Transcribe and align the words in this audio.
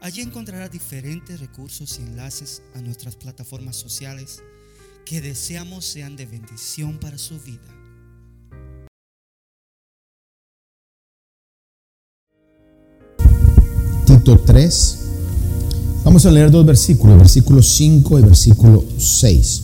Allí 0.00 0.20
encontrará 0.20 0.68
diferentes 0.68 1.40
recursos 1.40 1.98
y 1.98 2.02
enlaces 2.02 2.62
a 2.74 2.80
nuestras 2.80 3.16
plataformas 3.16 3.76
sociales 3.76 4.42
que 5.04 5.20
deseamos 5.20 5.84
sean 5.84 6.16
de 6.16 6.26
bendición 6.26 6.98
para 6.98 7.16
su 7.16 7.40
vida. 7.40 7.62
Tito 14.06 14.38
3. 14.38 14.98
Vamos 16.04 16.26
a 16.26 16.30
leer 16.30 16.50
dos 16.50 16.66
versículos, 16.66 17.18
versículo 17.18 17.62
5 17.62 18.18
y 18.18 18.22
versículo 18.22 18.84
6. 18.98 19.62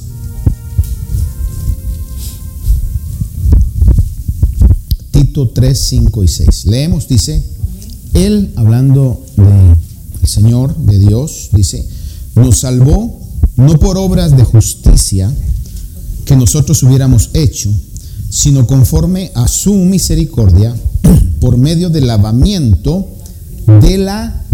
Tito 5.11 5.49
3, 5.51 5.79
5 5.79 6.25
y 6.25 6.29
6. 6.29 6.67
Leemos, 6.67 7.07
dice, 7.07 7.45
él 8.15 8.53
hablando 8.57 9.25
de 9.37 9.82
el 10.23 10.29
Señor 10.29 10.77
de 10.77 10.99
Dios, 10.99 11.51
dice, 11.53 11.87
nos 12.37 12.61
salvó 12.61 13.21
no 13.57 13.79
por 13.79 13.99
obras 13.99 14.37
de 14.37 14.45
justicia 14.45 15.33
que 16.25 16.37
nosotros 16.37 16.83
hubiéramos 16.85 17.31
hecho, 17.35 17.71
sino 18.31 18.67
conforme 18.67 19.33
a 19.35 19.49
su 19.49 19.75
misericordia, 19.75 20.75
por 21.41 21.59
medio 21.59 21.91
del 21.91 22.07
lavamiento 22.07 23.07
de 23.81 23.99
la 23.99 24.45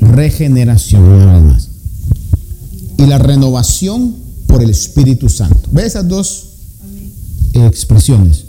regeneración, 0.00 1.58
y 2.98 3.06
la 3.06 3.18
renovación 3.18 4.16
por 4.46 4.62
el 4.62 4.70
Espíritu 4.70 5.28
Santo. 5.28 5.68
¿Ve 5.72 5.86
esas 5.86 6.08
dos 6.08 6.48
expresiones? 7.52 8.44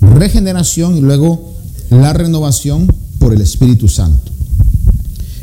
Regeneración 0.00 0.96
y 0.96 1.00
luego 1.00 1.54
la 1.90 2.12
renovación 2.12 2.92
por 3.18 3.32
el 3.32 3.40
Espíritu 3.40 3.88
Santo 3.88 4.32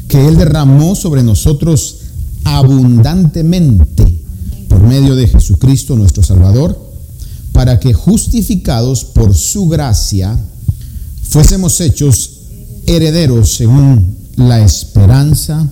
que 0.08 0.28
Él 0.28 0.38
derramó 0.38 0.96
sobre 0.96 1.24
nosotros 1.24 1.98
abundantemente 2.44 4.24
por 4.70 4.82
medio 4.82 5.16
de 5.16 5.28
Jesucristo 5.28 5.96
nuestro 5.96 6.24
Salvador, 6.24 6.80
para 7.52 7.80
que 7.80 7.94
justificados 7.94 9.06
por 9.06 9.34
su 9.34 9.68
gracia 9.68 10.38
fuésemos 11.24 11.80
hechos 11.82 12.32
herederos 12.86 13.56
según 13.56 14.16
la 14.36 14.64
esperanza 14.64 15.68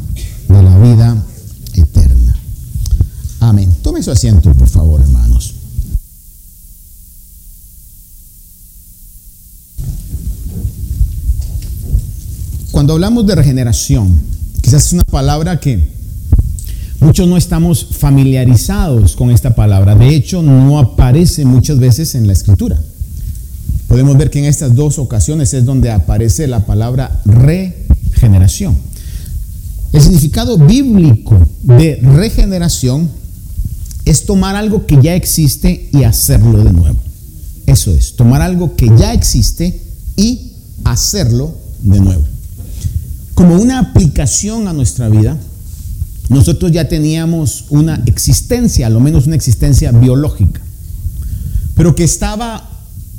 de 0.47 0.63
la 0.63 0.77
vida 0.79 1.23
eterna. 1.73 2.35
Amén. 3.39 3.75
Tome 3.81 4.01
su 4.01 4.11
asiento, 4.11 4.53
por 4.53 4.69
favor, 4.69 5.01
hermanos. 5.01 5.52
Cuando 12.83 12.95
hablamos 12.95 13.25
de 13.25 13.35
regeneración, 13.35 14.13
quizás 14.59 14.87
es 14.87 14.91
una 14.91 15.05
palabra 15.09 15.57
que 15.57 15.87
muchos 16.99 17.29
no 17.29 17.37
estamos 17.37 17.87
familiarizados 17.91 19.15
con 19.15 19.31
esta 19.31 19.55
palabra. 19.55 19.95
De 19.95 20.13
hecho, 20.13 20.41
no 20.41 20.77
aparece 20.77 21.45
muchas 21.45 21.79
veces 21.79 22.13
en 22.13 22.27
la 22.27 22.33
escritura. 22.33 22.77
Podemos 23.87 24.17
ver 24.17 24.29
que 24.29 24.39
en 24.39 24.45
estas 24.45 24.75
dos 24.75 24.99
ocasiones 24.99 25.53
es 25.53 25.63
donde 25.63 25.91
aparece 25.91 26.45
la 26.45 26.65
palabra 26.65 27.21
regeneración. 27.23 28.75
El 29.93 30.01
significado 30.01 30.57
bíblico 30.57 31.39
de 31.61 32.01
regeneración 32.01 33.09
es 34.03 34.25
tomar 34.25 34.57
algo 34.57 34.85
que 34.85 34.99
ya 35.01 35.15
existe 35.15 35.87
y 35.93 36.03
hacerlo 36.03 36.61
de 36.65 36.73
nuevo. 36.73 36.97
Eso 37.65 37.91
es, 37.91 38.17
tomar 38.17 38.41
algo 38.41 38.75
que 38.75 38.91
ya 38.97 39.13
existe 39.13 39.79
y 40.17 40.51
hacerlo 40.83 41.55
de 41.81 42.01
nuevo 42.01 42.32
como 43.33 43.55
una 43.55 43.79
aplicación 43.79 44.67
a 44.67 44.73
nuestra 44.73 45.09
vida, 45.09 45.37
nosotros 46.29 46.71
ya 46.71 46.87
teníamos 46.87 47.65
una 47.69 48.01
existencia, 48.05 48.87
a 48.87 48.89
lo 48.89 48.99
menos 48.99 49.27
una 49.27 49.35
existencia 49.35 49.91
biológica, 49.91 50.61
pero 51.75 51.95
que 51.95 52.03
estaba 52.03 52.69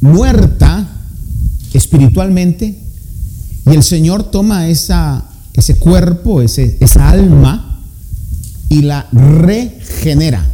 muerta 0.01 0.89
espiritualmente 1.73 2.79
y 3.67 3.71
el 3.71 3.83
Señor 3.83 4.31
toma 4.31 4.69
esa, 4.69 5.25
ese 5.55 5.77
cuerpo, 5.77 6.43
ese, 6.43 6.77
esa 6.81 7.11
alma 7.11 7.81
y 8.69 8.83
la 8.83 9.09
regenera 9.13 10.45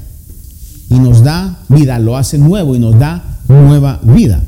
y 0.88 0.98
nos 0.98 1.22
da 1.22 1.60
vida, 1.68 1.98
lo 1.98 2.16
hace 2.16 2.38
nuevo 2.38 2.74
y 2.74 2.78
nos 2.78 2.98
da 2.98 3.38
nueva 3.48 4.00
vida. 4.02 4.42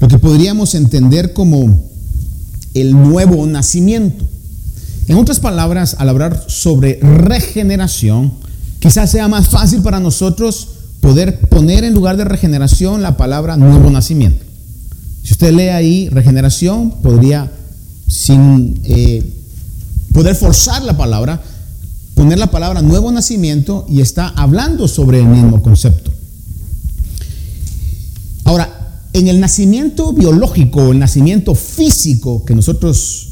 Lo 0.00 0.08
que 0.08 0.18
podríamos 0.18 0.74
entender 0.74 1.32
como 1.32 1.89
el 2.74 2.92
nuevo 2.92 3.46
nacimiento. 3.46 4.24
En 5.08 5.16
otras 5.16 5.40
palabras, 5.40 5.96
al 5.98 6.08
hablar 6.08 6.44
sobre 6.46 7.00
regeneración, 7.00 8.32
quizás 8.78 9.10
sea 9.10 9.28
más 9.28 9.48
fácil 9.48 9.82
para 9.82 10.00
nosotros 10.00 10.68
poder 11.00 11.40
poner 11.48 11.84
en 11.84 11.94
lugar 11.94 12.16
de 12.16 12.24
regeneración 12.24 13.02
la 13.02 13.16
palabra 13.16 13.56
nuevo 13.56 13.90
nacimiento. 13.90 14.44
Si 15.22 15.32
usted 15.32 15.52
lee 15.52 15.68
ahí 15.68 16.08
regeneración, 16.08 16.90
podría, 17.02 17.50
sin 18.06 18.80
eh, 18.84 19.24
poder 20.12 20.34
forzar 20.34 20.82
la 20.82 20.96
palabra, 20.96 21.42
poner 22.14 22.38
la 22.38 22.50
palabra 22.50 22.82
nuevo 22.82 23.10
nacimiento 23.10 23.86
y 23.88 24.00
está 24.00 24.28
hablando 24.28 24.88
sobre 24.88 25.20
el 25.20 25.26
mismo 25.26 25.62
concepto. 25.62 26.12
Ahora, 28.44 28.99
en 29.12 29.28
el 29.28 29.40
nacimiento 29.40 30.12
biológico, 30.12 30.92
el 30.92 30.98
nacimiento 30.98 31.54
físico 31.54 32.44
que 32.44 32.54
nosotros 32.54 33.28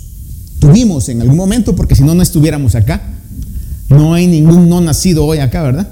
tuvimos 0.59 1.09
en 1.09 1.21
algún 1.21 1.37
momento, 1.37 1.77
porque 1.77 1.95
si 1.95 2.03
no, 2.03 2.15
no 2.15 2.23
estuviéramos 2.23 2.75
acá. 2.75 3.15
No 3.89 4.15
hay 4.15 4.27
ningún 4.27 4.69
no 4.69 4.81
nacido 4.81 5.25
hoy 5.25 5.39
acá, 5.39 5.63
¿verdad? 5.63 5.89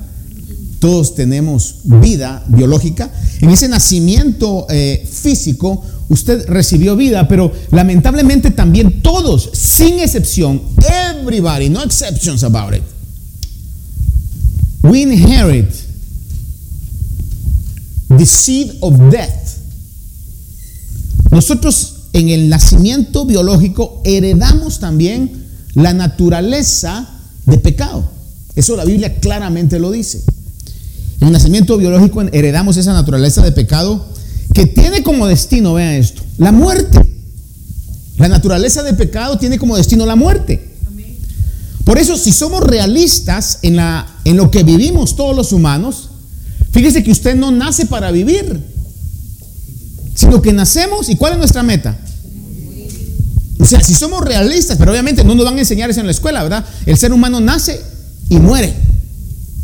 Todos 0.80 1.14
tenemos 1.14 1.76
vida 1.84 2.44
biológica. 2.48 3.10
En 3.40 3.50
ese 3.50 3.68
nacimiento 3.68 4.66
eh, 4.68 5.08
físico, 5.10 5.82
usted 6.08 6.46
recibió 6.48 6.96
vida, 6.96 7.26
pero 7.28 7.52
lamentablemente 7.70 8.50
también 8.50 9.02
todos, 9.02 9.50
sin 9.52 10.00
excepción, 10.00 10.60
everybody, 11.20 11.68
no 11.68 11.82
exceptions 11.82 12.44
about 12.44 12.74
it, 12.74 12.82
we 14.82 15.02
inherit 15.02 15.70
the 18.16 18.26
seed 18.26 18.76
of 18.80 19.10
death. 19.10 19.55
Nosotros 21.36 21.96
en 22.14 22.30
el 22.30 22.48
nacimiento 22.48 23.26
biológico 23.26 24.00
heredamos 24.04 24.78
también 24.78 25.44
la 25.74 25.92
naturaleza 25.92 27.06
de 27.44 27.58
pecado. 27.58 28.08
Eso 28.54 28.74
la 28.74 28.86
Biblia 28.86 29.16
claramente 29.20 29.78
lo 29.78 29.90
dice. 29.90 30.22
En 31.20 31.26
el 31.26 31.34
nacimiento 31.34 31.76
biológico 31.76 32.22
heredamos 32.22 32.78
esa 32.78 32.94
naturaleza 32.94 33.42
de 33.42 33.52
pecado 33.52 34.06
que 34.54 34.64
tiene 34.64 35.02
como 35.02 35.26
destino, 35.26 35.74
vean 35.74 35.96
esto, 35.96 36.22
la 36.38 36.52
muerte. 36.52 37.02
La 38.16 38.28
naturaleza 38.28 38.82
de 38.82 38.94
pecado 38.94 39.36
tiene 39.36 39.58
como 39.58 39.76
destino 39.76 40.06
la 40.06 40.16
muerte. 40.16 40.70
Por 41.84 41.98
eso, 41.98 42.16
si 42.16 42.32
somos 42.32 42.62
realistas 42.62 43.58
en, 43.60 43.76
la, 43.76 44.06
en 44.24 44.38
lo 44.38 44.50
que 44.50 44.62
vivimos 44.62 45.16
todos 45.16 45.36
los 45.36 45.52
humanos, 45.52 46.08
fíjese 46.72 47.04
que 47.04 47.12
usted 47.12 47.36
no 47.36 47.50
nace 47.50 47.84
para 47.84 48.10
vivir, 48.10 48.75
sino 50.16 50.42
que 50.42 50.52
nacemos 50.52 51.08
y 51.08 51.14
¿cuál 51.14 51.34
es 51.34 51.38
nuestra 51.38 51.62
meta? 51.62 51.96
O 53.58 53.64
sea, 53.64 53.80
si 53.80 53.94
somos 53.94 54.24
realistas, 54.24 54.76
pero 54.78 54.90
obviamente 54.90 55.22
no 55.24 55.34
nos 55.34 55.44
van 55.44 55.56
a 55.56 55.60
enseñar 55.60 55.90
eso 55.90 56.00
en 56.00 56.06
la 56.06 56.12
escuela, 56.12 56.42
¿verdad? 56.42 56.64
El 56.86 56.96
ser 56.96 57.12
humano 57.12 57.40
nace 57.40 57.80
y 58.28 58.38
muere. 58.38 58.74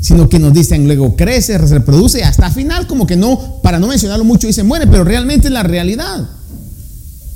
Sino 0.00 0.28
que 0.28 0.38
nos 0.38 0.52
dicen 0.52 0.84
luego 0.86 1.16
crece, 1.16 1.58
se 1.58 1.58
reproduce 1.58 2.22
hasta 2.24 2.50
final 2.50 2.86
como 2.86 3.06
que 3.06 3.16
no, 3.16 3.60
para 3.62 3.78
no 3.78 3.86
mencionarlo 3.86 4.24
mucho, 4.24 4.46
dice 4.46 4.62
muere, 4.62 4.86
pero 4.86 5.04
realmente 5.04 5.48
es 5.48 5.52
la 5.52 5.62
realidad. 5.62 6.28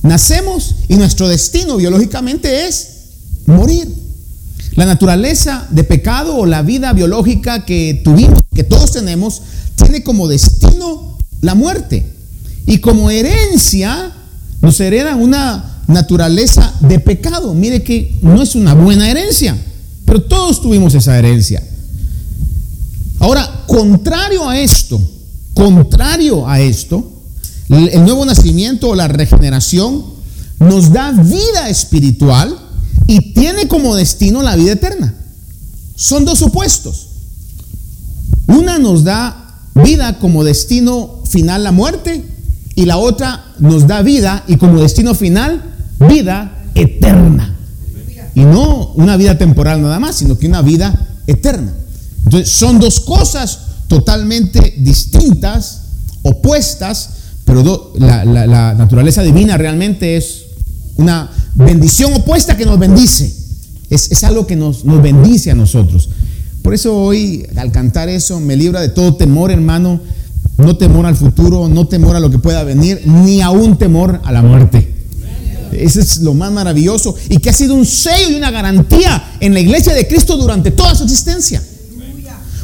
Nacemos 0.02 0.76
y 0.88 0.96
nuestro 0.96 1.28
destino 1.28 1.76
biológicamente 1.76 2.66
es 2.66 2.88
morir. 3.46 3.88
La 4.72 4.84
naturaleza 4.84 5.66
de 5.70 5.84
pecado 5.84 6.36
o 6.36 6.44
la 6.44 6.62
vida 6.62 6.92
biológica 6.92 7.64
que 7.64 8.02
tuvimos, 8.04 8.40
que 8.54 8.64
todos 8.64 8.92
tenemos, 8.92 9.42
tiene 9.76 10.02
como 10.02 10.28
destino 10.28 11.16
la 11.40 11.54
muerte. 11.54 12.15
Y 12.66 12.78
como 12.78 13.10
herencia 13.10 14.12
nos 14.60 14.80
hereda 14.80 15.14
una 15.16 15.82
naturaleza 15.86 16.74
de 16.80 16.98
pecado. 16.98 17.54
Mire 17.54 17.82
que 17.82 18.18
no 18.22 18.42
es 18.42 18.54
una 18.54 18.74
buena 18.74 19.08
herencia. 19.10 19.56
Pero 20.04 20.22
todos 20.22 20.60
tuvimos 20.60 20.94
esa 20.94 21.18
herencia. 21.18 21.62
Ahora, 23.18 23.64
contrario 23.66 24.48
a 24.48 24.58
esto, 24.58 25.00
contrario 25.54 26.48
a 26.48 26.60
esto, 26.60 27.12
el 27.68 28.04
nuevo 28.04 28.24
nacimiento 28.24 28.90
o 28.90 28.94
la 28.94 29.08
regeneración 29.08 30.04
nos 30.60 30.92
da 30.92 31.12
vida 31.12 31.68
espiritual 31.68 32.56
y 33.06 33.32
tiene 33.32 33.68
como 33.68 33.94
destino 33.94 34.42
la 34.42 34.56
vida 34.56 34.72
eterna. 34.72 35.14
Son 35.94 36.24
dos 36.24 36.42
opuestos. 36.42 37.08
Una 38.46 38.78
nos 38.78 39.04
da 39.04 39.60
vida 39.74 40.18
como 40.18 40.44
destino 40.44 41.22
final 41.28 41.64
la 41.64 41.72
muerte 41.72 42.24
y 42.76 42.84
la 42.84 42.98
otra 42.98 43.52
nos 43.58 43.88
da 43.88 44.02
vida 44.02 44.44
y 44.46 44.56
como 44.56 44.80
destino 44.80 45.14
final 45.14 45.62
vida 46.08 46.62
eterna. 46.74 47.56
Y 48.34 48.44
no 48.44 48.92
una 48.94 49.16
vida 49.16 49.38
temporal 49.38 49.80
nada 49.82 49.98
más, 49.98 50.16
sino 50.16 50.38
que 50.38 50.46
una 50.46 50.60
vida 50.60 50.94
eterna. 51.26 51.72
Entonces 52.24 52.50
son 52.50 52.78
dos 52.78 53.00
cosas 53.00 53.60
totalmente 53.88 54.74
distintas, 54.78 55.80
opuestas, 56.22 57.10
pero 57.46 57.92
la, 57.98 58.74
naturaleza 58.74 59.22
divina 59.22 59.56
realmente 59.56 60.16
es 60.16 60.42
una 60.96 61.30
bendición 61.54 62.12
opuesta 62.12 62.56
que 62.56 62.66
nos 62.66 62.78
bendice. 62.78 63.34
Es, 63.88 64.22
algo 64.24 64.46
que 64.46 64.56
nos, 64.56 64.84
nos 64.84 65.00
bendice 65.00 65.50
a 65.50 65.54
nosotros. 65.54 66.10
Por 66.60 66.74
eso 66.74 66.94
hoy, 66.94 67.46
al 67.56 67.70
cantar 67.72 68.08
eso, 68.08 68.40
me 68.40 68.56
libra 68.56 68.80
de 68.80 68.88
todo 68.88 69.14
temor, 69.14 69.50
hermano. 69.50 70.00
No 70.56 70.76
temor 70.76 71.06
al 71.06 71.16
futuro, 71.16 71.68
no 71.68 71.86
temor 71.86 72.16
a 72.16 72.20
lo 72.20 72.30
que 72.30 72.38
pueda 72.38 72.64
venir, 72.64 73.02
ni 73.04 73.42
aún 73.42 73.76
temor 73.76 74.20
a 74.24 74.32
la 74.32 74.42
muerte. 74.42 74.94
Ese 75.72 76.00
es 76.00 76.18
lo 76.18 76.34
más 76.34 76.50
maravilloso 76.52 77.14
y 77.28 77.38
que 77.38 77.50
ha 77.50 77.52
sido 77.52 77.74
un 77.74 77.84
sello 77.84 78.30
y 78.30 78.34
una 78.34 78.50
garantía 78.50 79.36
en 79.40 79.52
la 79.52 79.60
iglesia 79.60 79.92
de 79.94 80.06
Cristo 80.08 80.36
durante 80.36 80.70
toda 80.70 80.94
su 80.94 81.04
existencia. 81.04 81.62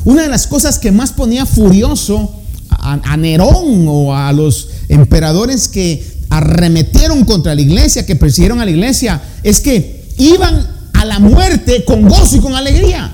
Una 0.04 0.22
de 0.22 0.28
las 0.28 0.46
cosas 0.46 0.78
que 0.78 0.90
más 0.90 1.12
ponía 1.12 1.46
furioso 1.46 2.32
a, 2.68 3.16
Nerón 3.16 3.86
o 3.86 4.14
a 4.14 4.32
los 4.32 4.68
emperadores 4.88 5.68
que 5.68 6.04
arremetieron 6.30 7.24
contra 7.24 7.54
la 7.54 7.60
iglesia, 7.60 8.06
que 8.06 8.16
persiguieron 8.16 8.60
a 8.60 8.64
la 8.64 8.70
iglesia, 8.70 9.22
es 9.42 9.60
que 9.60 10.06
iban 10.18 10.66
a 10.94 11.04
la 11.04 11.18
muerte 11.18 11.84
con 11.84 12.08
gozo 12.08 12.36
y 12.36 12.40
con 12.40 12.54
alegría. 12.54 13.12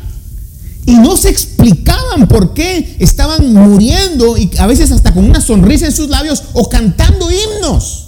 Y 0.88 0.94
no 0.94 1.18
se 1.18 1.28
explicaban 1.28 2.26
por 2.28 2.54
qué 2.54 2.96
estaban 2.98 3.52
muriendo 3.52 4.38
y 4.38 4.50
a 4.56 4.66
veces 4.66 4.90
hasta 4.90 5.12
con 5.12 5.28
una 5.28 5.42
sonrisa 5.42 5.84
en 5.84 5.92
sus 5.92 6.08
labios 6.08 6.44
o 6.54 6.70
cantando 6.70 7.28
himnos. 7.30 8.06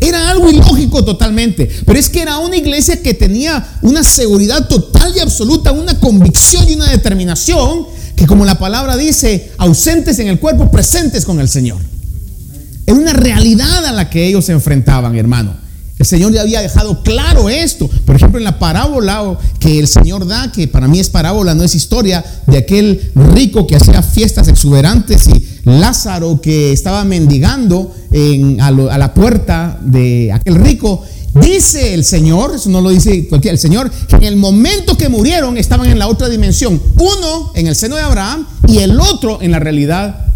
Era 0.00 0.30
algo 0.30 0.48
ilógico 0.48 1.04
totalmente, 1.04 1.68
pero 1.84 1.98
es 1.98 2.08
que 2.08 2.22
era 2.22 2.38
una 2.38 2.56
iglesia 2.56 3.02
que 3.02 3.12
tenía 3.12 3.78
una 3.82 4.02
seguridad 4.02 4.66
total 4.66 5.12
y 5.14 5.20
absoluta, 5.20 5.72
una 5.72 6.00
convicción 6.00 6.66
y 6.70 6.72
una 6.72 6.88
determinación 6.90 7.86
que 8.16 8.26
como 8.26 8.46
la 8.46 8.58
palabra 8.58 8.96
dice, 8.96 9.52
ausentes 9.58 10.18
en 10.20 10.28
el 10.28 10.40
cuerpo, 10.40 10.70
presentes 10.70 11.26
con 11.26 11.38
el 11.38 11.50
Señor. 11.50 11.82
Era 12.86 12.96
una 12.96 13.12
realidad 13.12 13.84
a 13.84 13.92
la 13.92 14.08
que 14.08 14.26
ellos 14.26 14.46
se 14.46 14.52
enfrentaban, 14.52 15.14
hermano. 15.16 15.67
El 15.98 16.06
Señor 16.06 16.32
ya 16.32 16.42
había 16.42 16.60
dejado 16.60 17.02
claro 17.02 17.48
esto. 17.48 17.90
Por 18.04 18.14
ejemplo, 18.14 18.38
en 18.38 18.44
la 18.44 18.58
parábola 18.58 19.36
que 19.58 19.78
el 19.78 19.88
Señor 19.88 20.26
da, 20.26 20.52
que 20.52 20.68
para 20.68 20.86
mí 20.86 21.00
es 21.00 21.10
parábola, 21.10 21.54
no 21.54 21.64
es 21.64 21.74
historia, 21.74 22.24
de 22.46 22.58
aquel 22.58 23.10
rico 23.14 23.66
que 23.66 23.76
hacía 23.76 24.02
fiestas 24.02 24.46
exuberantes 24.48 25.28
y 25.28 25.44
Lázaro 25.64 26.40
que 26.40 26.72
estaba 26.72 27.04
mendigando 27.04 27.92
a, 28.60 28.70
la 28.70 29.14
puerta 29.14 29.78
de 29.82 30.32
aquel 30.32 30.54
rico. 30.56 31.02
Dice 31.34 31.94
el 31.94 32.04
Señor, 32.04 32.52
eso 32.54 32.70
no 32.70 32.80
lo 32.80 32.90
dice 32.90 33.28
cualquiera, 33.28 33.52
el 33.52 33.58
Señor, 33.58 33.90
que 33.90 34.16
en 34.16 34.24
el 34.24 34.36
momento 34.36 34.96
que 34.96 35.08
murieron 35.08 35.58
estaban 35.58 35.90
en 35.90 35.98
la 35.98 36.08
otra 36.08 36.28
dimensión. 36.28 36.80
Uno 36.96 37.52
en 37.54 37.66
el 37.66 37.74
seno 37.74 37.96
de 37.96 38.02
Abraham 38.02 38.46
y 38.68 38.78
el 38.78 38.98
otro 39.00 39.42
en 39.42 39.50
la 39.50 39.58
realidad 39.58 40.26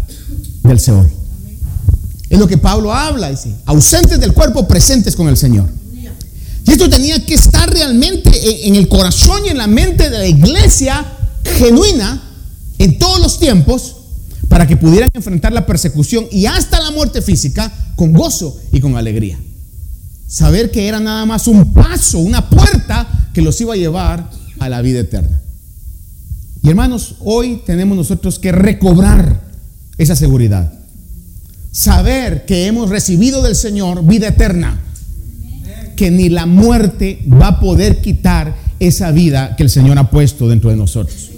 del 0.63 0.79
Seol. 0.79 1.12
Es 2.33 2.39
lo 2.39 2.47
que 2.47 2.57
Pablo 2.57 2.91
habla, 2.91 3.29
dice, 3.29 3.53
ausentes 3.67 4.19
del 4.19 4.33
cuerpo, 4.33 4.67
presentes 4.67 5.15
con 5.15 5.27
el 5.27 5.37
Señor. 5.37 5.69
Y 6.65 6.71
esto 6.71 6.89
tenía 6.89 7.23
que 7.23 7.35
estar 7.35 7.71
realmente 7.71 8.67
en 8.67 8.73
el 8.73 8.87
corazón 8.87 9.45
y 9.45 9.49
en 9.49 9.59
la 9.59 9.67
mente 9.67 10.09
de 10.09 10.17
la 10.17 10.25
iglesia 10.25 11.05
genuina 11.43 12.23
en 12.79 12.97
todos 12.97 13.19
los 13.19 13.37
tiempos 13.37 13.97
para 14.49 14.65
que 14.65 14.77
pudieran 14.77 15.11
enfrentar 15.13 15.53
la 15.53 15.67
persecución 15.67 16.25
y 16.31 16.47
hasta 16.47 16.81
la 16.81 16.89
muerte 16.89 17.21
física 17.21 17.71
con 17.95 18.13
gozo 18.13 18.59
y 18.71 18.79
con 18.79 18.97
alegría. 18.97 19.37
Saber 20.27 20.71
que 20.71 20.87
era 20.87 20.99
nada 20.99 21.27
más 21.27 21.45
un 21.45 21.71
paso, 21.71 22.17
una 22.17 22.49
puerta 22.49 23.29
que 23.31 23.43
los 23.43 23.61
iba 23.61 23.75
a 23.75 23.77
llevar 23.77 24.31
a 24.57 24.69
la 24.69 24.81
vida 24.81 25.01
eterna. 25.01 25.39
Y 26.63 26.69
hermanos, 26.69 27.13
hoy 27.19 27.61
tenemos 27.63 27.95
nosotros 27.95 28.39
que 28.39 28.51
recobrar 28.51 29.51
esa 29.99 30.15
seguridad 30.15 30.82
saber 31.73 32.45
que 32.45 32.67
hemos 32.67 32.89
recibido 32.89 33.41
del 33.41 33.55
Señor 33.55 34.05
vida 34.05 34.29
eterna, 34.29 34.79
que 35.97 36.11
ni 36.11 36.29
la 36.29 36.45
muerte 36.45 37.25
va 37.29 37.47
a 37.47 37.59
poder 37.59 37.99
quitar 37.99 38.55
esa 38.79 39.11
vida 39.11 39.55
que 39.57 39.63
el 39.63 39.69
Señor 39.69 39.97
ha 39.97 40.09
puesto 40.09 40.47
dentro 40.47 40.69
de 40.69 40.75
nosotros. 40.75 41.31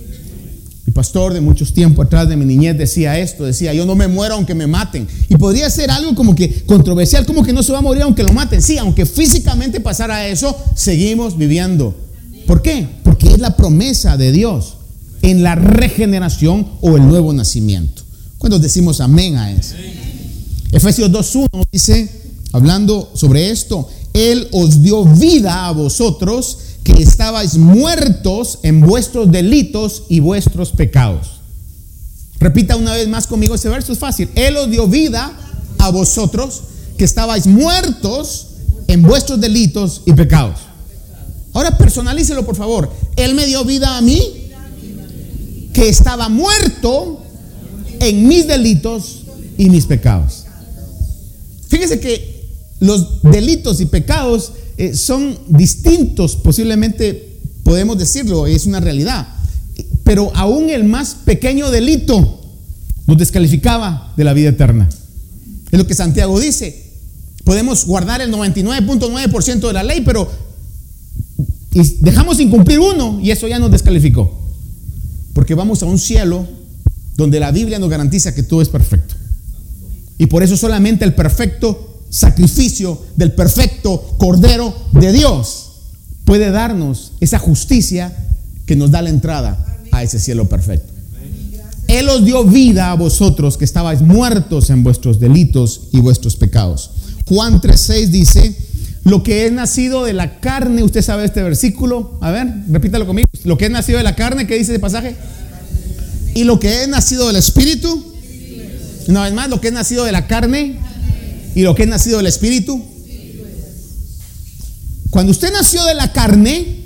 Mi 0.86 0.92
pastor 0.94 1.34
de 1.34 1.42
muchos 1.42 1.74
tiempos 1.74 2.06
atrás 2.06 2.30
de 2.30 2.36
mi 2.36 2.46
niñez 2.46 2.78
decía 2.78 3.18
esto, 3.18 3.46
decía, 3.46 3.74
yo 3.74 3.86
no 3.86 3.96
me 3.96 4.08
muero 4.08 4.36
aunque 4.36 4.54
me 4.54 4.68
maten. 4.68 5.08
Y 5.30 5.36
podría 5.36 5.70
ser 5.70 5.90
algo 5.90 6.14
como 6.14 6.36
que 6.36 6.64
controversial, 6.66 7.26
como 7.26 7.44
que 7.44 7.54
no 7.54 7.64
se 7.64 7.72
va 7.72 7.80
a 7.80 7.82
morir 7.82 8.04
aunque 8.04 8.22
lo 8.22 8.34
maten. 8.34 8.62
Sí, 8.62 8.78
aunque 8.78 9.06
físicamente 9.06 9.80
pasara 9.80 10.28
eso, 10.28 10.56
seguimos 10.76 11.38
viviendo. 11.38 11.96
¿Por 12.46 12.62
qué? 12.62 12.88
Porque 13.04 13.30
es 13.30 13.40
la 13.40 13.56
promesa 13.56 14.18
de 14.18 14.32
Dios 14.32 14.76
en 15.22 15.42
la 15.42 15.56
regeneración 15.56 16.68
o 16.82 16.98
el 16.98 17.08
nuevo 17.08 17.34
nacimiento. 17.34 18.04
Cuando 18.38 18.60
decimos 18.60 19.02
amén 19.02 19.38
a 19.38 19.52
eso? 19.52 19.76
Efesios 20.72 21.12
2.1 21.12 21.66
dice, 21.72 22.10
hablando 22.52 23.12
sobre 23.14 23.50
esto, 23.50 23.88
Él 24.14 24.48
os 24.52 24.82
dio 24.82 25.06
vida 25.06 25.68
a 25.68 25.72
vosotros 25.72 26.58
que 26.84 26.94
estabais 27.02 27.58
muertos 27.58 28.60
en 28.64 28.82
vuestros 28.82 29.32
delitos 29.32 30.04
y 30.10 30.20
vuestros 30.20 30.72
pecados. 30.72 31.40
Repita 32.40 32.76
una 32.76 32.94
vez 32.94 33.08
más 33.08 33.28
conmigo 33.28 33.56
ese 33.56 33.70
verso, 33.70 33.94
es 33.94 34.00
fácil. 34.00 34.30
Él 34.36 34.56
os 34.58 34.70
dio 34.70 34.88
vida 34.88 35.32
a 35.80 35.90
vosotros 35.90 36.62
que 36.98 37.06
estabais 37.06 37.48
muertos 37.48 38.48
en 38.88 39.02
vuestros 39.02 39.42
delitos 39.42 40.02
y 40.06 40.14
pecados. 40.14 40.60
Ahora 41.54 41.78
personalícelo 41.78 42.46
por 42.46 42.56
favor. 42.56 42.92
Él 43.16 43.34
me 43.34 43.48
dio 43.48 43.64
vida 43.64 43.98
a 43.98 44.02
mí 44.02 44.22
que 45.74 45.90
estaba 45.90 46.30
muerto 46.30 47.22
en 48.00 48.28
mis 48.28 48.48
delitos 48.48 49.24
y 49.58 49.70
mis 49.70 49.86
pecados. 49.86 50.45
Fíjese 51.76 52.00
que 52.00 52.48
los 52.80 53.22
delitos 53.22 53.82
y 53.82 53.86
pecados 53.86 54.54
eh, 54.78 54.96
son 54.96 55.38
distintos, 55.50 56.38
posiblemente 56.38 57.38
podemos 57.64 57.98
decirlo, 57.98 58.48
es 58.48 58.66
una 58.66 58.80
realidad. 58.80 59.28
Pero 60.06 60.32
aún 60.36 60.70
el 60.70 60.86
más 60.86 61.16
pequeño 61.26 61.70
delito 61.72 62.40
nos 63.08 63.18
descalificaba 63.18 64.14
de 64.16 64.24
la 64.24 64.32
vida 64.32 64.52
eterna. 64.52 64.88
Es 65.70 65.78
lo 65.78 65.86
que 65.86 65.96
Santiago 65.96 66.40
dice. 66.40 66.94
Podemos 67.44 67.86
guardar 67.86 68.22
el 68.22 68.32
99.9% 68.32 69.68
de 69.68 69.74
la 69.74 69.84
ley, 69.84 70.00
pero 70.00 70.32
dejamos 72.00 72.40
incumplir 72.40 72.80
uno 72.80 73.20
y 73.22 73.32
eso 73.32 73.50
ya 73.50 73.60
nos 73.60 73.70
descalificó. 73.70 74.34
Porque 75.34 75.56
vamos 75.56 75.84
a 75.84 75.88
un 75.88 76.00
cielo 76.00 76.48
donde 77.18 77.42
la 77.42 77.52
Biblia 77.52 77.80
nos 77.80 77.90
garantiza 77.90 78.34
que 78.34 78.44
todo 78.44 78.62
es 78.62 78.70
perfecto. 78.70 79.16
Y 80.18 80.28
por 80.28 80.44
eso 80.44 80.56
solamente 80.58 81.06
el 81.06 81.14
perfecto 81.14 82.04
sacrificio 82.10 83.02
del 83.16 83.34
perfecto 83.34 84.16
Cordero 84.18 84.74
de 84.94 85.12
Dios 85.12 85.72
puede 86.24 86.52
darnos 86.52 87.12
esa 87.20 87.40
justicia 87.40 88.16
que 88.66 88.76
nos 88.76 88.92
da 88.92 89.02
la 89.02 89.10
entrada 89.10 89.78
a 89.92 90.04
ese 90.04 90.20
cielo 90.20 90.48
perfecto. 90.48 90.94
Él 91.88 92.10
os 92.10 92.26
dio 92.26 92.44
vida 92.44 92.92
a 92.92 92.96
vosotros 92.96 93.58
que 93.58 93.66
estabais 93.66 94.02
muertos 94.02 94.70
en 94.70 94.84
vuestros 94.84 95.20
delitos 95.20 95.90
y 95.92 96.00
vuestros 96.00 96.36
pecados. 96.36 96.92
Juan 97.28 97.62
3:6 97.62 98.08
dice, 98.08 98.56
lo 99.04 99.22
que 99.22 99.46
es 99.46 99.52
nacido 99.52 100.04
de 100.04 100.14
la 100.14 100.40
carne, 100.40 100.84
usted 100.84 101.04
sabe 101.04 101.26
este 101.26 101.44
versículo, 101.44 102.18
a 102.22 102.32
ver, 102.32 102.48
repítalo 102.70 103.06
conmigo, 103.06 103.28
lo 103.44 103.58
que 103.58 103.66
es 103.66 103.72
nacido 103.72 104.00
de 104.00 104.04
la 104.04 104.16
carne, 104.16 104.48
¿qué 104.48 104.58
dice 104.58 104.72
ese 104.72 104.80
pasaje? 104.80 105.16
Y 106.34 106.44
lo 106.44 106.60
que 106.60 106.82
es 106.82 106.88
nacido 106.88 107.28
del 107.28 107.36
espíritu, 107.36 108.15
una 109.08 109.24
vez 109.24 109.34
más, 109.34 109.50
lo 109.50 109.62
que 109.62 109.68
es 109.68 109.74
nacido 109.74 110.04
de 110.04 110.12
la 110.12 110.28
carne 110.28 110.80
y 111.54 111.62
lo 111.62 111.76
que 111.76 111.84
es 111.84 111.90
nacido 111.90 112.18
del 112.18 112.28
espíritu. 112.28 112.84
Cuando 115.10 115.32
usted 115.32 115.52
nació 115.54 115.84
de 115.86 115.94
la 115.94 116.12
carne, 116.12 116.84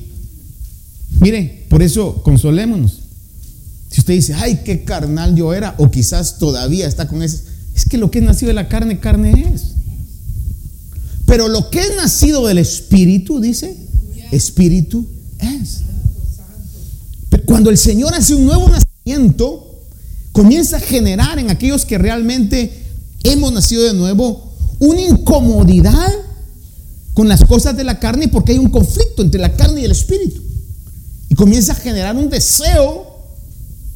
mire, 1.19 1.65
por 1.69 1.81
eso 1.81 2.21
consolémonos. 2.21 2.99
Si 3.89 4.01
usted 4.01 4.13
dice, 4.13 4.35
ay, 4.35 4.61
qué 4.63 4.83
carnal 4.83 5.35
yo 5.35 5.53
era, 5.53 5.73
o 5.79 5.89
quizás 5.89 6.37
todavía 6.37 6.87
está 6.87 7.07
con 7.07 7.23
ese, 7.23 7.41
es 7.75 7.85
que 7.85 7.97
lo 7.97 8.11
que 8.11 8.19
es 8.19 8.25
nacido 8.25 8.49
de 8.49 8.53
la 8.53 8.67
carne, 8.67 8.99
carne 8.99 9.51
es. 9.53 9.69
Pero 11.25 11.47
lo 11.47 11.69
que 11.69 11.79
es 11.79 11.95
nacido 11.95 12.45
del 12.45 12.59
espíritu, 12.59 13.39
dice, 13.39 13.75
espíritu 14.31 15.07
es. 15.39 15.81
Cuando 17.45 17.71
el 17.71 17.77
Señor 17.79 18.13
hace 18.13 18.35
un 18.35 18.45
nuevo 18.45 18.69
nacimiento, 18.69 19.68
comienza 20.39 20.77
a 20.77 20.79
generar 20.79 21.37
en 21.37 21.49
aquellos 21.49 21.83
que 21.83 21.97
realmente 21.97 22.71
hemos 23.25 23.51
nacido 23.51 23.83
de 23.83 23.93
nuevo 23.93 24.53
una 24.79 25.01
incomodidad 25.01 26.13
con 27.13 27.27
las 27.27 27.43
cosas 27.43 27.75
de 27.75 27.83
la 27.83 27.99
carne 27.99 28.29
porque 28.29 28.53
hay 28.53 28.57
un 28.57 28.69
conflicto 28.69 29.21
entre 29.21 29.41
la 29.41 29.51
carne 29.57 29.81
y 29.81 29.83
el 29.83 29.91
espíritu. 29.91 30.41
Y 31.27 31.35
comienza 31.35 31.73
a 31.73 31.75
generar 31.75 32.15
un 32.15 32.29
deseo 32.29 33.05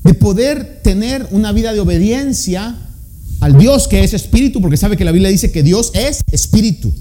de 0.04 0.14
poder 0.16 0.82
tener 0.84 1.26
una 1.32 1.54
vida 1.54 1.72
de 1.72 1.80
obediencia 1.80 2.78
al 3.40 3.58
Dios 3.58 3.88
que 3.88 4.04
es 4.04 4.14
espíritu, 4.14 4.60
porque 4.60 4.76
sabe 4.76 4.98
que 4.98 5.06
la 5.06 5.14
Biblia 5.14 5.30
dice 5.30 5.50
que 5.50 5.64
Dios 5.64 5.92
es 5.94 6.20
espíritu. 6.30 6.92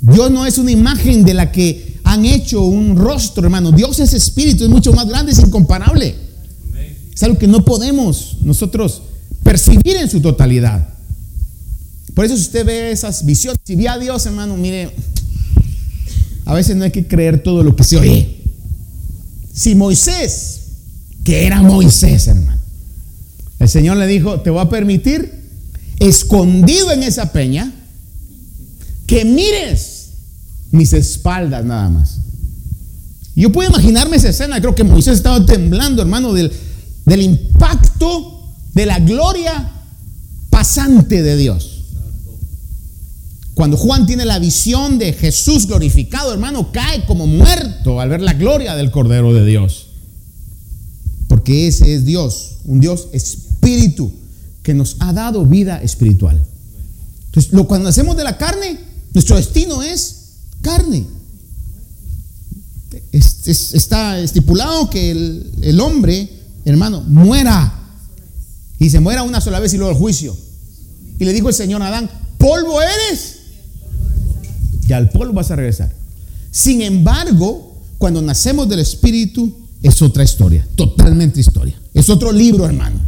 Dios 0.00 0.30
no 0.30 0.46
es 0.46 0.56
una 0.56 0.70
imagen 0.70 1.22
de 1.22 1.34
la 1.34 1.52
que 1.52 2.00
han 2.04 2.24
hecho 2.24 2.62
un 2.62 2.96
rostro, 2.96 3.44
hermano. 3.44 3.72
Dios 3.72 3.98
es 3.98 4.14
espíritu, 4.14 4.64
es 4.64 4.70
mucho 4.70 4.94
más 4.94 5.06
grande, 5.06 5.32
es 5.32 5.38
incomparable. 5.40 6.29
Es 7.14 7.22
algo 7.22 7.38
que 7.38 7.46
no 7.46 7.64
podemos 7.64 8.38
nosotros 8.42 9.02
percibir 9.42 9.96
en 9.96 10.08
su 10.08 10.20
totalidad. 10.20 10.88
Por 12.14 12.24
eso 12.24 12.36
si 12.36 12.42
usted 12.42 12.64
ve 12.64 12.90
esas 12.90 13.24
visiones, 13.24 13.60
si 13.64 13.76
ve 13.76 13.88
a 13.88 13.98
Dios, 13.98 14.26
hermano, 14.26 14.56
mire, 14.56 14.94
a 16.44 16.54
veces 16.54 16.76
no 16.76 16.84
hay 16.84 16.90
que 16.90 17.06
creer 17.06 17.42
todo 17.42 17.62
lo 17.62 17.76
que 17.76 17.84
se 17.84 17.96
oye. 17.96 18.40
Si 19.54 19.74
Moisés, 19.74 20.60
que 21.24 21.46
era 21.46 21.62
Moisés, 21.62 22.26
hermano, 22.26 22.60
el 23.58 23.68
Señor 23.68 23.96
le 23.98 24.06
dijo, 24.06 24.40
te 24.40 24.50
voy 24.50 24.60
a 24.60 24.68
permitir, 24.68 25.40
escondido 25.98 26.92
en 26.92 27.02
esa 27.02 27.32
peña, 27.32 27.72
que 29.06 29.24
mires 29.24 30.08
mis 30.70 30.92
espaldas 30.92 31.64
nada 31.64 31.88
más. 31.90 32.18
Yo 33.36 33.52
puedo 33.52 33.70
imaginarme 33.70 34.16
esa 34.16 34.30
escena, 34.30 34.60
creo 34.60 34.74
que 34.74 34.84
Moisés 34.84 35.14
estaba 35.14 35.44
temblando, 35.44 36.02
hermano, 36.02 36.32
del, 36.32 36.52
del 37.10 37.22
impacto 37.22 38.54
de 38.72 38.86
la 38.86 39.00
gloria 39.00 39.68
pasante 40.48 41.24
de 41.24 41.36
Dios. 41.36 41.82
Cuando 43.54 43.76
Juan 43.76 44.06
tiene 44.06 44.24
la 44.24 44.38
visión 44.38 44.96
de 44.96 45.12
Jesús 45.12 45.66
glorificado, 45.66 46.32
hermano, 46.32 46.70
cae 46.70 47.04
como 47.06 47.26
muerto 47.26 48.00
al 48.00 48.10
ver 48.10 48.22
la 48.22 48.34
gloria 48.34 48.76
del 48.76 48.92
Cordero 48.92 49.34
de 49.34 49.44
Dios. 49.44 49.88
Porque 51.26 51.66
ese 51.66 51.96
es 51.96 52.04
Dios, 52.04 52.58
un 52.64 52.78
Dios 52.78 53.08
espíritu 53.12 54.12
que 54.62 54.72
nos 54.72 54.94
ha 55.00 55.12
dado 55.12 55.44
vida 55.44 55.82
espiritual. 55.82 56.40
Entonces, 57.26 57.52
cuando 57.66 57.88
hacemos 57.88 58.16
de 58.16 58.22
la 58.22 58.38
carne, 58.38 58.78
nuestro 59.12 59.34
destino 59.34 59.82
es 59.82 60.36
carne. 60.62 61.06
está 63.10 64.20
estipulado 64.20 64.88
que 64.88 65.10
el 65.10 65.80
hombre, 65.80 66.39
hermano, 66.64 67.02
muera. 67.02 67.76
Y 68.78 68.90
se 68.90 69.00
muera 69.00 69.22
una 69.22 69.40
sola 69.40 69.60
vez 69.60 69.74
y 69.74 69.76
luego 69.76 69.92
el 69.92 69.98
juicio. 69.98 70.36
Y 71.18 71.24
le 71.24 71.32
dijo 71.32 71.48
el 71.48 71.54
Señor 71.54 71.82
a 71.82 71.88
Adán, 71.88 72.10
polvo 72.38 72.80
eres 72.80 73.40
y 74.90 74.92
al 74.92 75.08
polvo 75.10 75.34
vas 75.34 75.52
a 75.52 75.56
regresar. 75.56 75.92
Sin 76.50 76.82
embargo, 76.82 77.76
cuando 77.98 78.20
nacemos 78.20 78.68
del 78.68 78.80
Espíritu, 78.80 79.54
es 79.82 80.02
otra 80.02 80.24
historia, 80.24 80.66
totalmente 80.74 81.38
historia. 81.38 81.80
Es 81.94 82.08
otro 82.10 82.32
libro, 82.32 82.66
hermano. 82.66 82.98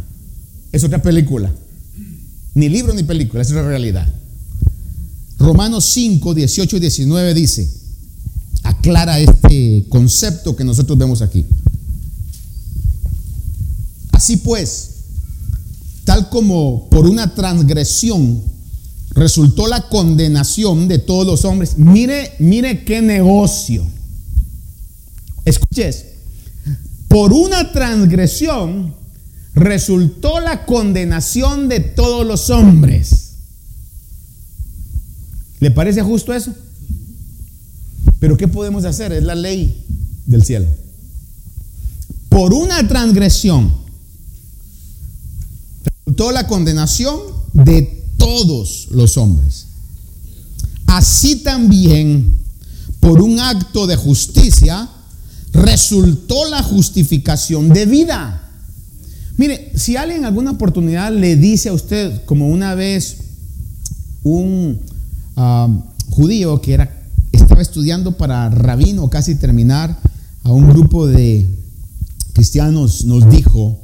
Es 0.71 0.83
otra 0.85 1.01
película. 1.01 1.51
Ni 2.53 2.69
libro 2.69 2.93
ni 2.93 3.03
película, 3.03 3.41
es 3.41 3.49
otra 3.49 3.67
realidad. 3.67 4.07
Romanos 5.37 5.83
5, 5.85 6.33
18 6.33 6.77
y 6.77 6.79
19 6.79 7.33
dice, 7.33 7.69
aclara 8.63 9.19
este 9.19 9.85
concepto 9.89 10.55
que 10.55 10.63
nosotros 10.63 10.97
vemos 10.97 11.21
aquí. 11.21 11.45
Así 14.23 14.37
pues, 14.37 14.91
tal 16.05 16.29
como 16.29 16.87
por 16.89 17.07
una 17.07 17.35
transgresión 17.35 18.41
resultó 19.09 19.67
la 19.67 19.89
condenación 19.89 20.87
de 20.87 20.97
todos 20.97 21.27
los 21.27 21.43
hombres. 21.43 21.77
Mire, 21.77 22.31
mire 22.39 22.85
qué 22.85 23.01
negocio. 23.01 23.85
Escuches, 25.43 26.05
por 27.09 27.33
una 27.33 27.73
transgresión 27.73 28.95
resultó 29.55 30.39
la 30.39 30.65
condenación 30.65 31.67
de 31.67 31.81
todos 31.81 32.25
los 32.25 32.49
hombres. 32.49 33.31
¿Le 35.59 35.69
parece 35.69 36.01
justo 36.01 36.33
eso? 36.33 36.53
Pero 38.21 38.37
¿qué 38.37 38.47
podemos 38.47 38.85
hacer? 38.85 39.11
Es 39.11 39.23
la 39.23 39.35
ley 39.35 39.85
del 40.25 40.45
cielo. 40.45 40.67
Por 42.29 42.53
una 42.53 42.87
transgresión 42.87 43.82
resultó 46.05 46.31
la 46.31 46.47
condenación 46.47 47.17
de 47.53 48.03
todos 48.17 48.87
los 48.91 49.17
hombres. 49.17 49.67
Así 50.87 51.37
también, 51.37 52.37
por 52.99 53.21
un 53.21 53.39
acto 53.39 53.87
de 53.87 53.95
justicia, 53.95 54.89
resultó 55.53 56.49
la 56.49 56.61
justificación 56.61 57.69
de 57.69 57.85
vida. 57.85 58.51
Mire, 59.37 59.71
si 59.75 59.95
alguien 59.95 60.19
en 60.19 60.25
alguna 60.25 60.51
oportunidad 60.51 61.11
le 61.11 61.35
dice 61.35 61.69
a 61.69 61.73
usted, 61.73 62.23
como 62.25 62.49
una 62.49 62.75
vez 62.75 63.17
un 64.23 64.79
ah, 65.35 65.67
judío 66.09 66.61
que 66.61 66.73
era, 66.73 67.03
estaba 67.31 67.61
estudiando 67.61 68.17
para 68.17 68.49
rabino, 68.49 69.09
casi 69.09 69.35
terminar, 69.35 69.99
a 70.43 70.51
un 70.51 70.69
grupo 70.69 71.07
de 71.07 71.47
cristianos 72.33 73.05
nos 73.05 73.29
dijo, 73.29 73.79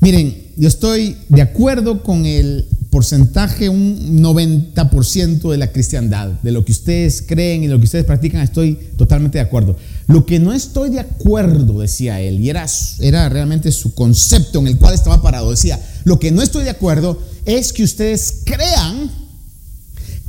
miren, 0.00 0.43
yo 0.56 0.68
estoy 0.68 1.16
de 1.28 1.42
acuerdo 1.42 2.02
con 2.02 2.26
el 2.26 2.66
porcentaje, 2.90 3.68
un 3.68 4.22
90% 4.22 5.50
de 5.50 5.56
la 5.56 5.72
cristiandad, 5.72 6.28
de 6.28 6.52
lo 6.52 6.64
que 6.64 6.70
ustedes 6.70 7.24
creen 7.26 7.64
y 7.64 7.66
lo 7.66 7.78
que 7.80 7.86
ustedes 7.86 8.04
practican, 8.04 8.40
estoy 8.40 8.78
totalmente 8.96 9.38
de 9.38 9.42
acuerdo. 9.42 9.76
Lo 10.06 10.24
que 10.24 10.38
no 10.38 10.52
estoy 10.52 10.90
de 10.90 11.00
acuerdo, 11.00 11.80
decía 11.80 12.20
él, 12.20 12.40
y 12.40 12.50
era, 12.50 12.66
era 13.00 13.28
realmente 13.28 13.72
su 13.72 13.94
concepto 13.94 14.60
en 14.60 14.68
el 14.68 14.78
cual 14.78 14.94
estaba 14.94 15.20
parado, 15.20 15.50
decía, 15.50 15.80
lo 16.04 16.20
que 16.20 16.30
no 16.30 16.40
estoy 16.40 16.62
de 16.62 16.70
acuerdo 16.70 17.18
es 17.44 17.72
que 17.72 17.82
ustedes 17.82 18.42
crean 18.44 19.10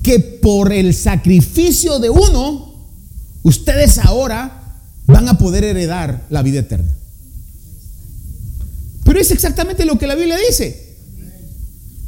que 0.02 0.20
por 0.20 0.74
el 0.74 0.96
sacrificio 0.96 2.00
de 2.00 2.10
uno, 2.10 2.74
ustedes 3.44 4.00
ahora 4.00 4.80
van 5.06 5.30
a 5.30 5.38
poder 5.38 5.64
heredar 5.64 6.26
la 6.32 6.42
vida 6.42 6.62
eterna. 6.62 6.92
Pero 9.06 9.20
es 9.20 9.30
exactamente 9.30 9.86
lo 9.86 10.00
que 10.00 10.08
la 10.08 10.16
Biblia 10.16 10.36
dice. 10.50 10.98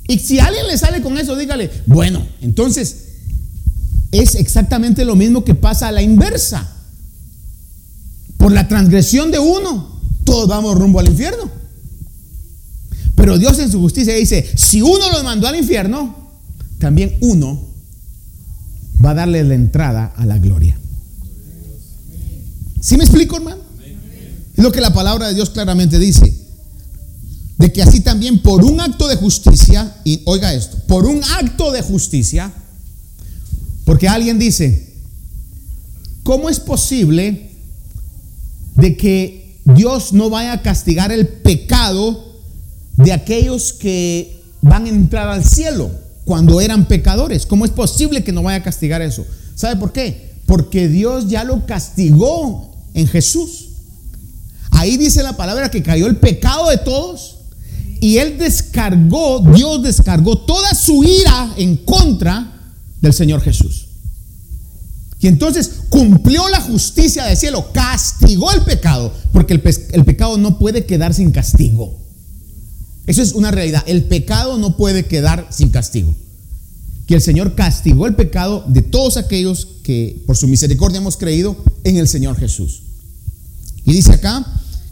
Y 0.07 0.17
si 0.17 0.39
alguien 0.39 0.65
le 0.67 0.77
sale 0.77 1.01
con 1.01 1.17
eso, 1.17 1.35
dígale, 1.35 1.69
bueno, 1.85 2.25
entonces 2.41 2.95
es 4.11 4.33
exactamente 4.33 5.05
lo 5.05 5.15
mismo 5.15 5.45
que 5.45 5.53
pasa 5.53 5.89
a 5.89 5.91
la 5.91 6.01
inversa. 6.01 6.75
Por 8.37 8.51
la 8.51 8.67
transgresión 8.67 9.29
de 9.29 9.37
uno, 9.37 10.01
todos 10.23 10.47
vamos 10.47 10.75
rumbo 10.75 10.99
al 10.99 11.07
infierno. 11.07 11.51
Pero 13.15 13.37
Dios 13.37 13.59
en 13.59 13.71
su 13.71 13.79
justicia 13.79 14.15
dice, 14.15 14.49
si 14.55 14.81
uno 14.81 15.11
los 15.11 15.23
mandó 15.23 15.47
al 15.47 15.55
infierno, 15.55 16.15
también 16.79 17.15
uno 17.21 17.63
va 19.05 19.11
a 19.11 19.15
darle 19.15 19.43
la 19.43 19.53
entrada 19.53 20.13
a 20.15 20.25
la 20.25 20.39
gloria. 20.39 20.79
¿Sí 22.81 22.97
me 22.97 23.03
explico, 23.03 23.35
hermano? 23.35 23.61
Es 24.55 24.63
lo 24.63 24.71
que 24.71 24.81
la 24.81 24.93
palabra 24.93 25.27
de 25.27 25.35
Dios 25.35 25.51
claramente 25.51 25.99
dice 25.99 26.46
de 27.57 27.73
que 27.73 27.81
así 27.81 28.01
también 28.01 28.39
por 28.39 28.63
un 28.63 28.79
acto 28.79 29.07
de 29.07 29.15
justicia, 29.15 29.95
y 30.03 30.21
oiga 30.25 30.53
esto, 30.53 30.77
por 30.87 31.05
un 31.05 31.23
acto 31.23 31.71
de 31.71 31.81
justicia, 31.81 32.51
porque 33.83 34.07
alguien 34.07 34.37
dice, 34.37 34.93
¿cómo 36.23 36.49
es 36.49 36.59
posible 36.59 37.51
de 38.75 38.95
que 38.95 39.59
Dios 39.65 40.13
no 40.13 40.29
vaya 40.29 40.53
a 40.53 40.61
castigar 40.61 41.11
el 41.11 41.27
pecado 41.27 42.41
de 42.97 43.13
aquellos 43.13 43.73
que 43.73 44.43
van 44.61 44.85
a 44.85 44.89
entrar 44.89 45.27
al 45.29 45.43
cielo 45.43 45.89
cuando 46.25 46.61
eran 46.61 46.87
pecadores? 46.87 47.45
¿Cómo 47.45 47.65
es 47.65 47.71
posible 47.71 48.23
que 48.23 48.33
no 48.33 48.43
vaya 48.43 48.57
a 48.57 48.63
castigar 48.63 49.01
eso? 49.01 49.25
¿Sabe 49.55 49.77
por 49.77 49.93
qué? 49.93 50.35
Porque 50.45 50.87
Dios 50.87 51.27
ya 51.27 51.43
lo 51.43 51.65
castigó 51.65 52.75
en 52.93 53.07
Jesús. 53.07 53.69
Ahí 54.71 54.97
dice 54.97 55.23
la 55.23 55.35
palabra 55.35 55.71
que 55.71 55.81
cayó 55.81 56.05
el 56.05 56.17
pecado 56.17 56.69
de 56.69 56.77
todos 56.77 57.36
y 57.99 58.17
él 58.17 58.37
descargó, 58.37 59.39
Dios 59.53 59.83
descargó 59.83 60.37
toda 60.39 60.73
su 60.75 61.03
ira 61.03 61.53
en 61.57 61.77
contra 61.77 62.73
del 63.01 63.13
Señor 63.13 63.41
Jesús. 63.41 63.87
Y 65.19 65.27
entonces 65.27 65.71
cumplió 65.89 66.47
la 66.49 66.61
justicia 66.61 67.25
del 67.25 67.37
cielo, 67.37 67.71
castigó 67.73 68.51
el 68.51 68.61
pecado, 68.61 69.11
porque 69.31 69.53
el, 69.53 69.63
el, 69.91 70.05
pecado 70.05 70.37
no 70.37 70.59
puede 70.59 70.85
quedar 70.85 71.13
sin 71.13 71.31
castigo. 71.31 71.97
Eso 73.07 73.21
es 73.21 73.33
una 73.33 73.49
realidad, 73.51 73.83
el 73.87 74.03
pecado 74.03 74.57
no 74.57 74.77
puede 74.77 75.05
quedar 75.05 75.47
sin 75.49 75.69
castigo. 75.69 76.13
Que 77.07 77.15
el 77.15 77.21
Señor 77.21 77.55
castigó 77.55 78.05
el 78.05 78.15
pecado 78.15 78.65
de 78.67 78.81
todos 78.81 79.17
aquellos 79.17 79.67
que 79.83 80.21
por 80.27 80.35
su 80.37 80.47
misericordia 80.47 80.99
hemos 80.99 81.17
creído 81.17 81.55
en 81.83 81.97
el 81.97 82.07
Señor 82.07 82.37
Jesús. 82.37 82.83
Y 83.85 83.93
dice 83.93 84.11
acá 84.11 84.45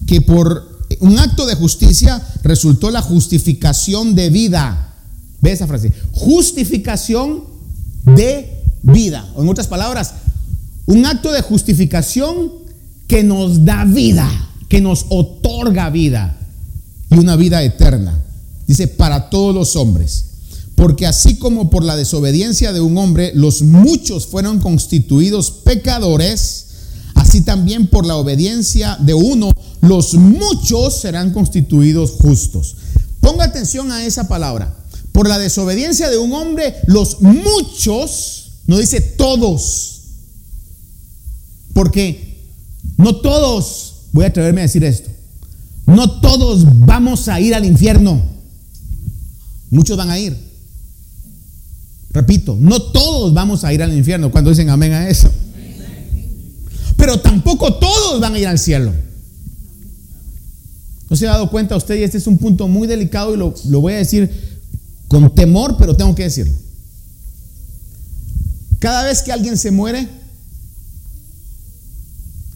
que 0.07 0.21
por 0.21 0.74
un 1.05 1.19
acto 1.19 1.45
de 1.45 1.55
justicia 1.55 2.21
resultó 2.41 2.89
la 2.89 3.01
justificación 3.01 4.15
de 4.15 4.29
vida. 4.29 4.93
Ve 5.39 5.51
esa 5.51 5.67
frase. 5.67 5.91
Justificación 6.11 7.43
de 8.03 8.63
vida. 8.81 9.31
O 9.35 9.43
en 9.43 9.49
otras 9.49 9.67
palabras, 9.67 10.15
un 10.87 11.05
acto 11.05 11.31
de 11.31 11.41
justificación 11.41 12.51
que 13.07 13.23
nos 13.23 13.65
da 13.65 13.85
vida, 13.85 14.29
que 14.67 14.81
nos 14.81 15.05
otorga 15.09 15.91
vida 15.91 16.37
y 17.11 17.19
una 17.19 17.35
vida 17.35 17.61
eterna. 17.61 18.23
Dice, 18.65 18.87
para 18.87 19.29
todos 19.29 19.53
los 19.53 19.75
hombres. 19.75 20.25
Porque 20.73 21.05
así 21.05 21.37
como 21.37 21.69
por 21.69 21.83
la 21.83 21.95
desobediencia 21.95 22.73
de 22.73 22.81
un 22.81 22.97
hombre 22.97 23.31
los 23.35 23.61
muchos 23.61 24.25
fueron 24.25 24.59
constituidos 24.59 25.51
pecadores, 25.51 26.64
así 27.35 27.41
también 27.43 27.87
por 27.87 28.05
la 28.05 28.15
obediencia 28.15 28.97
de 29.01 29.13
uno 29.13 29.51
los 29.81 30.13
muchos 30.13 31.01
serán 31.01 31.33
constituidos 31.33 32.11
justos. 32.11 32.77
Ponga 33.19 33.43
atención 33.43 33.91
a 33.91 34.05
esa 34.05 34.29
palabra. 34.29 34.73
Por 35.11 35.27
la 35.27 35.37
desobediencia 35.37 36.09
de 36.09 36.17
un 36.17 36.31
hombre 36.31 36.75
los 36.87 37.21
muchos, 37.21 38.51
no 38.67 38.77
dice 38.77 39.01
todos. 39.01 40.01
Porque 41.73 42.41
no 42.95 43.17
todos, 43.17 43.95
voy 44.13 44.23
a 44.23 44.29
atreverme 44.29 44.61
a 44.61 44.63
decir 44.63 44.85
esto, 44.85 45.09
no 45.85 46.21
todos 46.21 46.63
vamos 46.85 47.27
a 47.27 47.41
ir 47.41 47.53
al 47.53 47.65
infierno. 47.65 48.23
Muchos 49.71 49.97
van 49.97 50.09
a 50.09 50.17
ir. 50.17 50.37
Repito, 52.11 52.57
no 52.61 52.81
todos 52.81 53.33
vamos 53.33 53.65
a 53.65 53.73
ir 53.73 53.83
al 53.83 53.93
infierno 53.93 54.31
cuando 54.31 54.51
dicen 54.51 54.69
amén 54.69 54.93
a 54.93 55.09
eso. 55.09 55.29
Pero 57.05 57.19
tampoco 57.19 57.71
todos 57.75 58.19
van 58.19 58.33
a 58.33 58.39
ir 58.39 58.47
al 58.47 58.57
cielo. 58.57 58.91
¿No 61.07 61.15
se 61.15 61.27
ha 61.27 61.33
dado 61.33 61.51
cuenta 61.51 61.75
usted? 61.75 61.99
Y 61.99 62.03
este 62.03 62.17
es 62.17 62.25
un 62.25 62.39
punto 62.39 62.67
muy 62.67 62.87
delicado 62.87 63.31
y 63.35 63.37
lo, 63.37 63.53
lo 63.67 63.79
voy 63.79 63.93
a 63.93 63.97
decir 63.97 64.59
con 65.07 65.35
temor, 65.35 65.75
pero 65.77 65.95
tengo 65.95 66.15
que 66.15 66.23
decirlo. 66.23 66.55
Cada 68.79 69.03
vez 69.03 69.21
que 69.21 69.31
alguien 69.31 69.55
se 69.55 69.69
muere, 69.69 70.09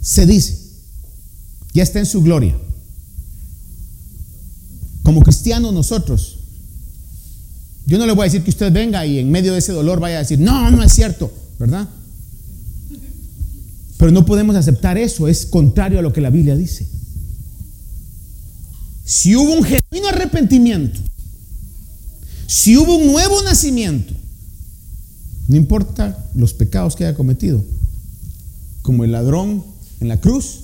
se 0.02 0.26
dice, 0.26 0.58
ya 1.76 1.84
está 1.84 2.00
en 2.00 2.08
su 2.08 2.24
gloria. 2.24 2.58
Como 5.04 5.22
cristianos 5.22 5.74
nosotros 5.74 6.38
yo 7.86 8.00
no 8.00 8.08
le 8.08 8.14
voy 8.14 8.24
a 8.24 8.26
decir 8.26 8.44
que 8.44 8.50
usted 8.50 8.72
venga 8.72 9.06
y 9.06 9.20
en 9.20 9.30
medio 9.30 9.54
de 9.54 9.60
ese 9.60 9.74
dolor 9.74 10.00
vaya 10.00 10.16
a 10.16 10.20
decir, 10.20 10.40
no, 10.40 10.72
no 10.72 10.84
es 10.84 10.92
cierto, 10.92 11.32
¿verdad? 11.60 11.88
Pero 14.00 14.14
no 14.14 14.26
podemos 14.26 14.56
aceptar 14.56 14.98
eso, 14.98 15.28
es 15.28 15.46
contrario 15.46 16.00
a 16.00 16.02
lo 16.02 16.14
que 16.14 16.22
la 16.22 16.30
Biblia 16.30 16.56
dice. 16.56 16.88
Si 19.04 19.36
hubo 19.36 19.52
un 19.54 19.64
genuino 19.66 20.08
arrepentimiento, 20.08 21.02
si 22.48 22.78
hubo 22.78 22.96
un 22.96 23.08
nuevo 23.08 23.44
nacimiento, 23.44 24.14
no 25.50 25.58
importa 25.58 26.30
los 26.34 26.54
pecados 26.54 26.96
que 26.96 27.04
haya 27.04 27.18
cometido, 27.18 27.62
como 28.84 29.04
el 29.04 29.12
ladrón 29.12 29.66
en 30.00 30.08
la 30.08 30.22
cruz, 30.22 30.62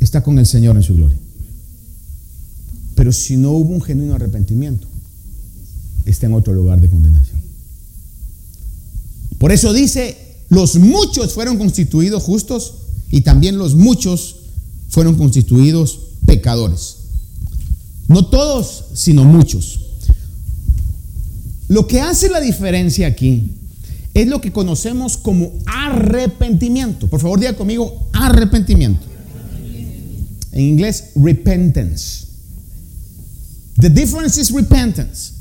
está 0.00 0.24
con 0.24 0.40
el 0.40 0.46
Señor 0.46 0.74
en 0.74 0.82
su 0.82 0.96
gloria. 0.96 1.18
Pero 2.96 3.12
si 3.12 3.36
no 3.36 3.52
hubo 3.52 3.72
un 3.72 3.82
genuino 3.82 4.16
arrepentimiento, 4.16 4.88
está 6.04 6.26
en 6.26 6.32
otro 6.32 6.54
lugar 6.54 6.80
de 6.80 6.90
condenación. 6.90 7.40
Por 9.38 9.52
eso 9.52 9.72
dice, 9.72 10.25
los 10.48 10.76
muchos 10.76 11.32
fueron 11.32 11.58
constituidos 11.58 12.22
justos 12.22 12.74
y 13.10 13.22
también 13.22 13.58
los 13.58 13.74
muchos 13.74 14.36
fueron 14.88 15.16
constituidos 15.16 16.00
pecadores. 16.24 16.96
No 18.08 18.26
todos, 18.26 18.84
sino 18.94 19.24
muchos. 19.24 19.80
Lo 21.68 21.86
que 21.88 22.00
hace 22.00 22.28
la 22.28 22.40
diferencia 22.40 23.08
aquí 23.08 23.50
es 24.14 24.28
lo 24.28 24.40
que 24.40 24.52
conocemos 24.52 25.16
como 25.16 25.52
arrepentimiento. 25.66 27.08
Por 27.08 27.20
favor, 27.20 27.40
diga 27.40 27.56
conmigo 27.56 28.08
arrepentimiento. 28.12 29.04
En 30.52 30.62
inglés, 30.62 31.10
repentance. 31.16 32.26
The 33.78 33.90
difference 33.90 34.40
is 34.40 34.50
repentance. 34.52 35.32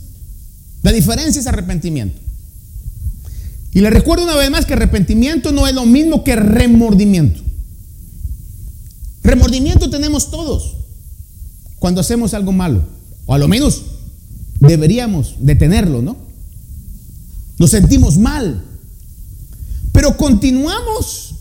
La 0.82 0.92
diferencia 0.92 1.40
es 1.40 1.48
arrepentimiento. 1.48 2.25
Y 3.76 3.82
le 3.82 3.90
recuerdo 3.90 4.24
una 4.24 4.38
vez 4.38 4.50
más 4.50 4.66
que 4.66 4.72
arrepentimiento 4.72 5.52
no 5.52 5.68
es 5.68 5.76
lo 5.76 5.86
mismo 5.86 6.24
que 6.24 6.38
remordimiento. 6.38 7.42
Remordimiento 9.22 9.90
tenemos 9.90 10.32
todos 10.32 10.78
cuando 11.78 12.00
hacemos 12.00 12.34
algo 12.34 12.54
malo. 12.54 12.86
O 13.26 13.34
a 13.34 13.38
lo 13.38 13.50
menos 13.50 13.82
deberíamos 14.62 15.36
detenerlo, 15.40 16.02
¿no? 16.02 16.16
Nos 17.60 17.72
sentimos 17.72 18.18
mal. 18.18 18.64
Pero 19.92 20.16
continuamos 20.16 21.36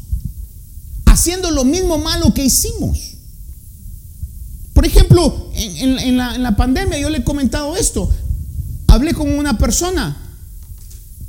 haciendo 1.06 1.52
lo 1.52 1.64
mismo 1.64 1.98
malo 1.98 2.34
que 2.34 2.44
hicimos. 2.44 3.14
Por 4.72 4.84
ejemplo, 4.84 5.52
en, 5.54 6.16
la, 6.16 6.34
en, 6.34 6.42
la, 6.42 6.56
pandemia 6.56 6.98
yo 6.98 7.10
le 7.10 7.18
he 7.18 7.24
comentado 7.24 7.76
esto 7.76 8.10
hablé 8.88 9.14
con 9.14 9.30
una 9.30 9.56
persona 9.56 10.23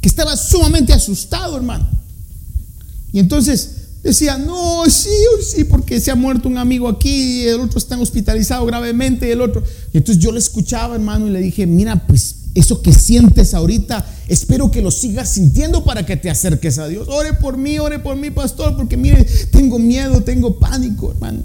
que 0.05 0.09
estaba 0.09 0.37
sumamente 0.37 0.93
asustado, 0.93 1.57
hermano. 1.57 1.87
Y 3.11 3.17
entonces 3.17 3.71
decía, 4.03 4.37
no, 4.37 4.87
sí, 4.87 5.09
sí, 5.41 5.63
porque 5.63 5.99
se 5.99 6.11
ha 6.11 6.15
muerto 6.15 6.47
un 6.47 6.59
amigo 6.59 6.87
aquí, 6.87 7.09
y 7.09 7.47
el 7.47 7.59
otro 7.59 7.79
está 7.79 7.97
hospitalizado 7.97 8.67
gravemente, 8.67 9.27
y 9.27 9.31
el 9.31 9.41
otro. 9.41 9.63
Y 9.91 9.97
entonces 9.97 10.23
yo 10.23 10.31
le 10.31 10.37
escuchaba, 10.37 10.93
hermano, 10.93 11.25
y 11.25 11.31
le 11.31 11.39
dije, 11.39 11.65
mira, 11.65 12.05
pues 12.05 12.35
eso 12.53 12.83
que 12.83 12.93
sientes 12.93 13.55
ahorita, 13.55 14.05
espero 14.27 14.69
que 14.69 14.83
lo 14.83 14.91
sigas 14.91 15.29
sintiendo 15.29 15.83
para 15.83 16.05
que 16.05 16.17
te 16.17 16.29
acerques 16.29 16.77
a 16.77 16.87
Dios. 16.87 17.07
Ore 17.07 17.33
por 17.33 17.57
mí, 17.57 17.79
ore 17.79 17.97
por 17.97 18.15
mí, 18.15 18.29
pastor, 18.29 18.77
porque 18.77 18.97
mire, 18.97 19.23
tengo 19.51 19.79
miedo, 19.79 20.21
tengo 20.21 20.59
pánico, 20.59 21.13
hermano. 21.13 21.43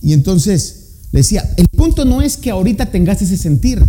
Y 0.00 0.14
entonces 0.14 0.76
le 1.12 1.20
decía, 1.20 1.52
el 1.58 1.68
punto 1.68 2.06
no 2.06 2.22
es 2.22 2.38
que 2.38 2.50
ahorita 2.50 2.86
tengas 2.86 3.20
ese 3.20 3.36
sentir. 3.36 3.84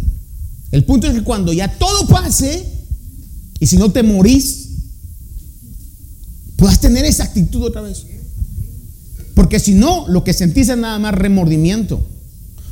El 0.71 0.83
punto 0.83 1.07
es 1.07 1.13
que 1.13 1.23
cuando 1.23 1.53
ya 1.53 1.69
todo 1.77 2.09
pase, 2.09 2.80
y 3.61 3.67
si 3.67 3.77
no 3.77 3.93
te 3.93 4.03
morís, 4.03 4.67
puedas 6.57 6.81
tener 6.81 7.05
esa 7.05 7.23
actitud 7.23 7.63
otra 7.63 7.81
vez. 7.81 8.05
Porque 9.33 9.57
si 9.57 9.73
no, 9.73 10.05
lo 10.09 10.25
que 10.25 10.33
sentís 10.33 10.67
es 10.67 10.77
nada 10.77 10.99
más 10.99 11.15
remordimiento. 11.15 12.05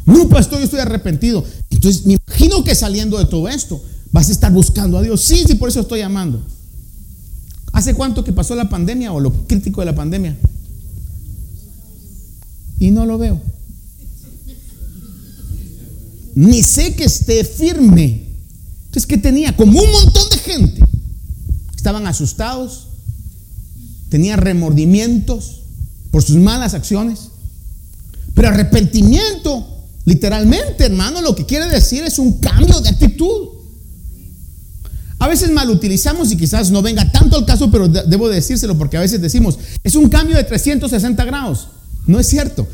No, 0.06 0.28
pastor, 0.28 0.60
yo 0.60 0.66
estoy 0.66 0.82
arrepentido. 0.82 1.46
Entonces, 1.70 2.06
me 2.06 2.18
imagino 2.28 2.62
que 2.66 2.76
saliendo 2.76 3.18
de 3.18 3.26
todo 3.26 3.48
esto, 3.48 3.82
vas 4.12 4.28
a 4.28 4.34
estar 4.34 4.52
buscando 4.52 4.98
a 4.98 5.02
Dios. 5.02 5.22
Sí, 5.22 5.46
sí, 5.48 5.56
por 5.56 5.70
eso 5.70 5.80
estoy 5.80 6.00
llamando. 6.00 6.44
¿Hace 7.72 7.94
cuánto 7.94 8.26
que 8.26 8.34
pasó 8.34 8.54
la 8.56 8.68
pandemia 8.68 9.14
o 9.14 9.22
lo 9.22 9.32
crítico 9.48 9.80
de 9.80 9.86
la 9.86 9.96
pandemia? 9.96 10.36
Y 12.80 12.92
no 12.92 13.06
lo 13.06 13.18
veo 13.18 13.40
ni 16.40 16.64
sé 16.64 16.96
que 16.96 17.04
esté 17.04 17.44
firme. 17.44 18.24
Entonces, 18.86 19.06
¿qué 19.06 19.18
tenía? 19.18 19.56
Como 19.58 19.78
un 19.78 19.92
montón 19.92 20.30
de 20.30 20.38
gente. 20.38 20.79
Estaban 21.80 22.08
asustados, 22.08 22.88
tenían 24.10 24.38
remordimientos 24.42 25.62
por 26.12 26.22
sus 26.22 26.36
malas 26.36 26.74
acciones. 26.74 27.30
Pero 28.34 28.50
arrepentimiento, 28.50 29.66
literalmente, 30.04 30.84
hermano, 30.84 31.22
lo 31.22 31.34
que 31.34 31.46
quiere 31.46 31.70
decir 31.70 32.04
es 32.04 32.20
un 32.20 32.34
cambio 32.42 32.82
de 32.82 32.90
actitud. 32.90 33.48
A 35.20 35.30
veces 35.30 35.52
mal 35.52 35.70
utilizamos 35.70 36.30
y 36.34 36.36
quizás 36.36 36.70
no 36.70 36.82
venga 36.82 37.10
tanto 37.14 37.38
al 37.38 37.46
caso, 37.46 37.72
pero 37.72 37.88
debo 37.88 38.28
decírselo 38.28 38.78
porque 38.78 38.98
a 38.98 39.02
veces 39.02 39.22
decimos, 39.22 39.58
es 39.82 39.96
un 39.96 40.10
cambio 40.10 40.36
de 40.36 40.44
360 40.44 41.24
grados. 41.24 41.70
No 42.06 42.20
es 42.20 42.28
cierto. 42.28 42.68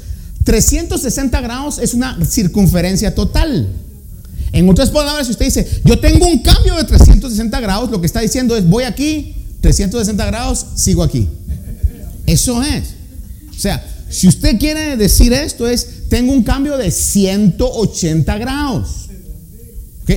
360 0.46 1.42
grados 1.42 1.78
es 1.78 1.94
una 1.94 2.18
circunferencia 2.26 3.14
total. 3.14 3.70
En 4.56 4.70
otras 4.70 4.90
palabras, 4.90 5.28
si 5.28 5.34
usted 5.34 5.46
dice, 5.48 5.68
yo 5.84 6.00
tengo 6.00 6.26
un 6.26 6.40
cambio 6.40 6.76
de 6.78 6.86
360 6.86 7.60
grados, 7.60 7.92
lo 7.92 8.00
que 8.00 8.08
está 8.08 8.22
diciendo 8.22 8.56
es, 8.56 8.66
voy 8.66 8.86
aquí, 8.86 9.36
360 9.60 10.26
grados, 10.26 10.66
sigo 10.76 11.04
aquí. 11.04 11.28
Eso 12.26 12.64
es. 12.64 12.86
O 13.50 13.60
sea, 13.60 13.86
si 14.10 14.30
usted 14.30 14.58
quiere 14.58 14.96
decir 14.96 15.34
esto 15.34 15.68
es, 15.68 16.08
tengo 16.08 16.32
un 16.32 16.42
cambio 16.42 16.78
de 16.78 16.90
180 16.90 18.38
grados. 18.38 19.10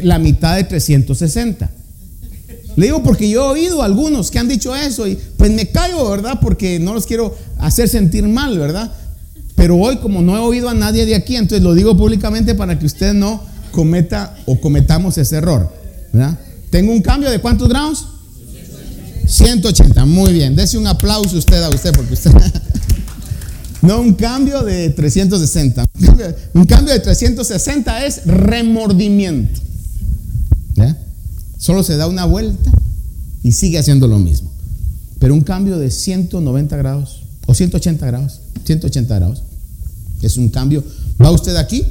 La 0.03 0.21
mitad 0.21 0.55
de 0.55 0.63
360. 0.63 1.69
Le 2.77 2.87
digo 2.87 3.03
porque 3.03 3.29
yo 3.29 3.43
he 3.43 3.61
oído 3.61 3.83
a 3.83 3.87
algunos 3.87 4.31
que 4.31 4.39
han 4.39 4.47
dicho 4.47 4.77
eso 4.77 5.09
y 5.09 5.19
pues 5.37 5.51
me 5.51 5.67
caigo, 5.67 6.09
¿verdad? 6.09 6.39
Porque 6.41 6.79
no 6.79 6.95
los 6.95 7.07
quiero 7.07 7.37
hacer 7.59 7.89
sentir 7.89 8.23
mal, 8.29 8.57
¿verdad? 8.57 8.93
Pero 9.57 9.75
hoy, 9.79 9.97
como 9.97 10.23
no 10.23 10.37
he 10.37 10.39
oído 10.39 10.69
a 10.69 10.75
nadie 10.75 11.07
de 11.07 11.17
aquí, 11.17 11.35
entonces 11.35 11.65
lo 11.65 11.75
digo 11.75 11.97
públicamente 11.97 12.55
para 12.55 12.79
que 12.79 12.87
usted 12.87 13.15
no 13.15 13.48
cometa 13.71 14.37
o 14.47 14.61
cometamos 14.61 15.19
ese 15.19 15.37
error. 15.37 15.73
Tengo 16.71 16.93
un 16.93 17.03
cambio 17.03 17.31
de 17.31 17.41
cuántos 17.41 17.69
grados? 17.69 18.07
180. 19.27 20.05
Muy 20.07 20.33
bien. 20.33 20.57
Dese 20.57 20.79
un 20.79 20.87
aplauso 20.87 21.37
usted 21.37 21.63
a 21.63 21.71
usted 21.71 21.93
porque 21.95 22.15
usted. 22.15 22.33
No 23.81 24.01
un 24.01 24.15
cambio 24.15 24.65
de 24.65 24.91
360. 24.91 25.87
Un 26.53 26.65
cambio 26.65 26.93
de 26.93 26.99
360 27.01 28.07
es 28.07 28.27
remordimiento. 28.27 29.61
Solo 31.59 31.83
se 31.83 31.97
da 31.97 32.07
una 32.07 32.25
vuelta 32.25 32.71
y 33.43 33.53
sigue 33.53 33.79
haciendo 33.79 34.07
lo 34.07 34.19
mismo. 34.19 34.51
Pero 35.19 35.35
un 35.35 35.43
cambio 35.43 35.79
de 35.79 35.91
190 35.91 36.77
grados 36.77 37.23
o 37.47 37.55
180 37.55 38.07
grados, 38.07 38.41
180 38.65 39.15
grados, 39.15 39.43
es 40.23 40.37
un 40.37 40.49
cambio. 40.51 40.85
Va 41.21 41.31
usted 41.31 41.57
aquí, 41.57 41.85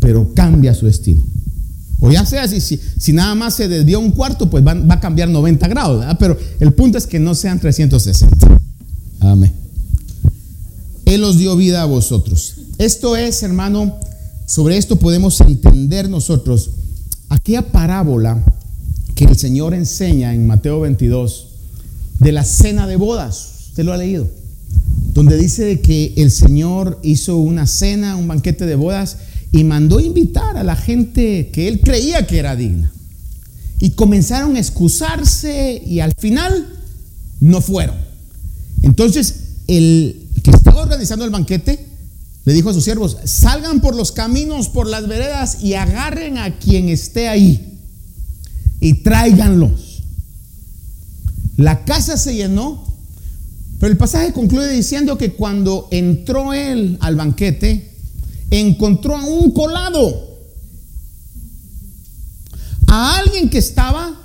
pero 0.00 0.32
cambia 0.34 0.74
su 0.74 0.86
destino. 0.86 1.24
O 2.00 2.12
ya 2.12 2.24
sea, 2.24 2.46
si, 2.46 2.60
si, 2.60 3.12
nada 3.12 3.34
más 3.34 3.54
se 3.54 3.66
desvió 3.66 3.98
un 3.98 4.12
cuarto, 4.12 4.48
pues 4.48 4.64
va, 4.64 4.72
a 4.88 5.00
cambiar 5.00 5.28
90 5.28 5.66
grados. 5.66 6.04
Pero 6.18 6.38
el 6.60 6.72
punto 6.72 6.96
es 6.96 7.06
que 7.06 7.18
no 7.18 7.34
sean 7.34 7.58
360. 7.58 8.58
Amén. 9.20 9.52
Él 11.04 11.24
os 11.24 11.38
dio 11.38 11.56
vida 11.56 11.82
a 11.82 11.86
vosotros. 11.86 12.54
Esto 12.78 13.16
es, 13.16 13.42
hermano, 13.42 13.98
sobre 14.46 14.76
esto 14.76 14.96
podemos 14.96 15.40
entender 15.40 16.08
nosotros 16.08 16.70
aquella 17.28 17.72
parábola 17.72 18.44
que 19.16 19.24
el 19.24 19.36
Señor 19.36 19.74
enseña 19.74 20.32
en 20.32 20.46
Mateo 20.46 20.80
22 20.80 21.46
de 22.20 22.32
la 22.32 22.44
cena 22.44 22.86
de 22.86 22.96
bodas. 22.96 23.68
Usted 23.70 23.84
lo 23.84 23.92
ha 23.92 23.96
leído. 23.96 24.28
Donde 25.14 25.36
dice 25.36 25.80
que 25.80 26.14
el 26.16 26.30
Señor 26.30 27.00
hizo 27.02 27.38
una 27.38 27.66
cena, 27.66 28.14
un 28.14 28.28
banquete 28.28 28.66
de 28.66 28.76
bodas 28.76 29.16
y 29.52 29.64
mandó 29.64 30.00
invitar 30.00 30.56
a 30.56 30.64
la 30.64 30.76
gente 30.76 31.50
que 31.52 31.68
él 31.68 31.80
creía 31.80 32.26
que 32.26 32.38
era 32.38 32.56
digna. 32.56 32.92
Y 33.80 33.90
comenzaron 33.90 34.56
a 34.56 34.58
excusarse 34.58 35.82
y 35.86 36.00
al 36.00 36.12
final 36.18 36.68
no 37.40 37.60
fueron. 37.60 37.96
Entonces, 38.82 39.34
el 39.66 40.28
que 40.42 40.50
estaba 40.50 40.82
organizando 40.82 41.24
el 41.24 41.30
banquete 41.30 41.86
le 42.44 42.54
dijo 42.54 42.70
a 42.70 42.74
sus 42.74 42.84
siervos, 42.84 43.18
salgan 43.24 43.80
por 43.80 43.94
los 43.94 44.12
caminos, 44.12 44.68
por 44.68 44.86
las 44.86 45.06
veredas 45.06 45.62
y 45.62 45.74
agarren 45.74 46.38
a 46.38 46.58
quien 46.58 46.88
esté 46.88 47.28
ahí 47.28 47.78
y 48.80 48.94
tráiganlos. 49.02 50.02
La 51.56 51.84
casa 51.84 52.16
se 52.16 52.34
llenó, 52.34 52.86
pero 53.80 53.92
el 53.92 53.98
pasaje 53.98 54.32
concluye 54.32 54.70
diciendo 54.70 55.18
que 55.18 55.32
cuando 55.32 55.88
entró 55.90 56.54
él 56.54 56.96
al 57.00 57.16
banquete, 57.16 57.90
encontró 58.50 59.16
a 59.16 59.24
un 59.24 59.50
colado, 59.52 60.38
a 62.86 63.18
alguien 63.18 63.50
que 63.50 63.58
estaba 63.58 64.20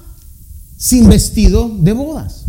sin 0.78 1.10
vestido 1.10 1.70
de 1.80 1.94
bodas. 1.94 2.46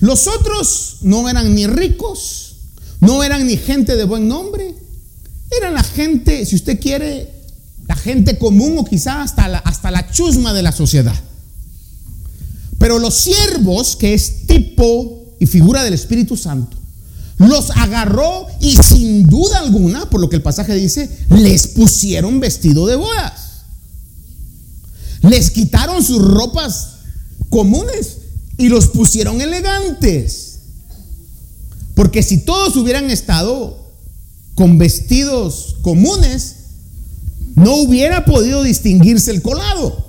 Los 0.00 0.26
otros 0.26 0.98
no 1.02 1.28
eran 1.28 1.54
ni 1.54 1.66
ricos, 1.66 2.56
no 3.00 3.22
eran 3.22 3.46
ni 3.46 3.56
gente 3.56 3.96
de 3.96 4.04
buen 4.04 4.28
nombre, 4.28 4.74
eran 5.58 5.74
la 5.74 5.82
gente, 5.82 6.44
si 6.44 6.56
usted 6.56 6.80
quiere, 6.80 7.32
la 7.86 7.94
gente 7.94 8.38
común 8.38 8.78
o 8.78 8.84
quizá 8.84 9.22
hasta 9.22 9.48
la, 9.48 9.58
hasta 9.58 9.90
la 9.90 10.10
chusma 10.10 10.52
de 10.52 10.62
la 10.62 10.72
sociedad. 10.72 11.14
Pero 12.78 12.98
los 12.98 13.14
siervos, 13.14 13.96
que 13.96 14.14
es 14.14 14.46
tipo 14.46 15.34
y 15.38 15.46
figura 15.46 15.82
del 15.82 15.94
Espíritu 15.94 16.36
Santo, 16.36 16.76
los 17.38 17.70
agarró 17.70 18.46
y 18.60 18.76
sin 18.76 19.26
duda 19.26 19.58
alguna, 19.58 20.08
por 20.08 20.20
lo 20.20 20.28
que 20.28 20.36
el 20.36 20.42
pasaje 20.42 20.74
dice, 20.74 21.10
les 21.30 21.66
pusieron 21.68 22.40
vestido 22.40 22.86
de 22.86 22.96
bodas. 22.96 23.64
Les 25.22 25.50
quitaron 25.50 26.02
sus 26.02 26.22
ropas 26.22 26.88
comunes 27.50 28.18
y 28.56 28.68
los 28.68 28.88
pusieron 28.88 29.40
elegantes. 29.40 30.58
Porque 31.94 32.22
si 32.22 32.38
todos 32.38 32.76
hubieran 32.76 33.10
estado 33.10 33.86
con 34.54 34.78
vestidos 34.78 35.76
comunes, 35.82 36.56
no 37.54 37.74
hubiera 37.76 38.24
podido 38.24 38.62
distinguirse 38.62 39.30
el 39.30 39.42
colado. 39.42 40.06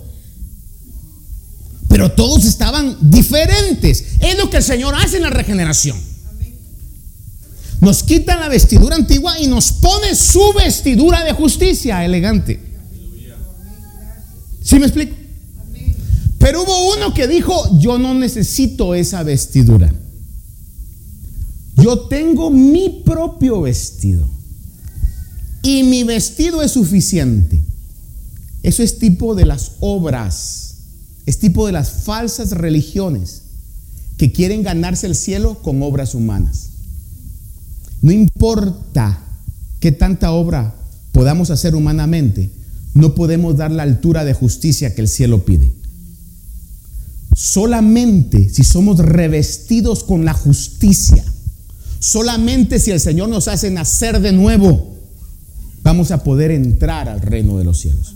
Pero 1.87 2.11
todos 2.11 2.45
estaban 2.45 2.97
diferentes. 3.09 4.03
Es 4.19 4.37
lo 4.37 4.49
que 4.49 4.57
el 4.57 4.63
Señor 4.63 4.95
hace 4.95 5.17
en 5.17 5.23
la 5.23 5.29
regeneración. 5.29 5.97
Nos 7.81 8.03
quita 8.03 8.37
la 8.37 8.49
vestidura 8.49 8.95
antigua 8.95 9.39
y 9.39 9.47
nos 9.47 9.71
pone 9.71 10.15
su 10.15 10.53
vestidura 10.53 11.23
de 11.23 11.33
justicia 11.33 12.03
elegante. 12.03 12.59
¿Sí 14.63 14.79
me 14.79 14.85
explico? 14.85 15.15
Pero 16.39 16.63
hubo 16.63 16.95
uno 16.95 17.13
que 17.13 17.27
dijo, 17.27 17.79
yo 17.79 17.97
no 17.97 18.13
necesito 18.13 18.95
esa 18.95 19.23
vestidura. 19.23 19.93
Yo 21.77 22.07
tengo 22.07 22.49
mi 22.49 23.01
propio 23.05 23.61
vestido. 23.61 24.27
Y 25.61 25.83
mi 25.83 26.03
vestido 26.03 26.61
es 26.61 26.71
suficiente. 26.71 27.63
Eso 28.63 28.83
es 28.83 28.99
tipo 28.99 29.35
de 29.35 29.45
las 29.45 29.73
obras. 29.79 30.75
Es 31.25 31.39
tipo 31.39 31.65
de 31.65 31.73
las 31.73 31.91
falsas 31.91 32.51
religiones 32.51 33.43
que 34.17 34.31
quieren 34.31 34.63
ganarse 34.63 35.07
el 35.07 35.15
cielo 35.15 35.61
con 35.61 35.83
obras 35.83 36.15
humanas. 36.15 36.66
No 38.01 38.11
importa 38.11 39.23
qué 39.79 39.91
tanta 39.91 40.31
obra 40.31 40.75
podamos 41.11 41.49
hacer 41.49 41.75
humanamente, 41.75 42.51
no 42.93 43.15
podemos 43.15 43.57
dar 43.57 43.71
la 43.71 43.83
altura 43.83 44.25
de 44.25 44.33
justicia 44.33 44.93
que 44.95 45.01
el 45.01 45.07
cielo 45.07 45.45
pide. 45.45 45.73
Solamente 47.35 48.49
si 48.49 48.63
somos 48.63 48.99
revestidos 48.99 50.03
con 50.03 50.25
la 50.25 50.33
justicia, 50.33 51.23
solamente 51.99 52.79
si 52.79 52.91
el 52.91 52.99
Señor 52.99 53.29
nos 53.29 53.47
hace 53.47 53.69
nacer 53.69 54.19
de 54.21 54.31
nuevo, 54.31 54.95
vamos 55.83 56.11
a 56.11 56.23
poder 56.23 56.51
entrar 56.51 57.07
al 57.09 57.21
reino 57.21 57.57
de 57.57 57.63
los 57.63 57.79
cielos. 57.79 58.15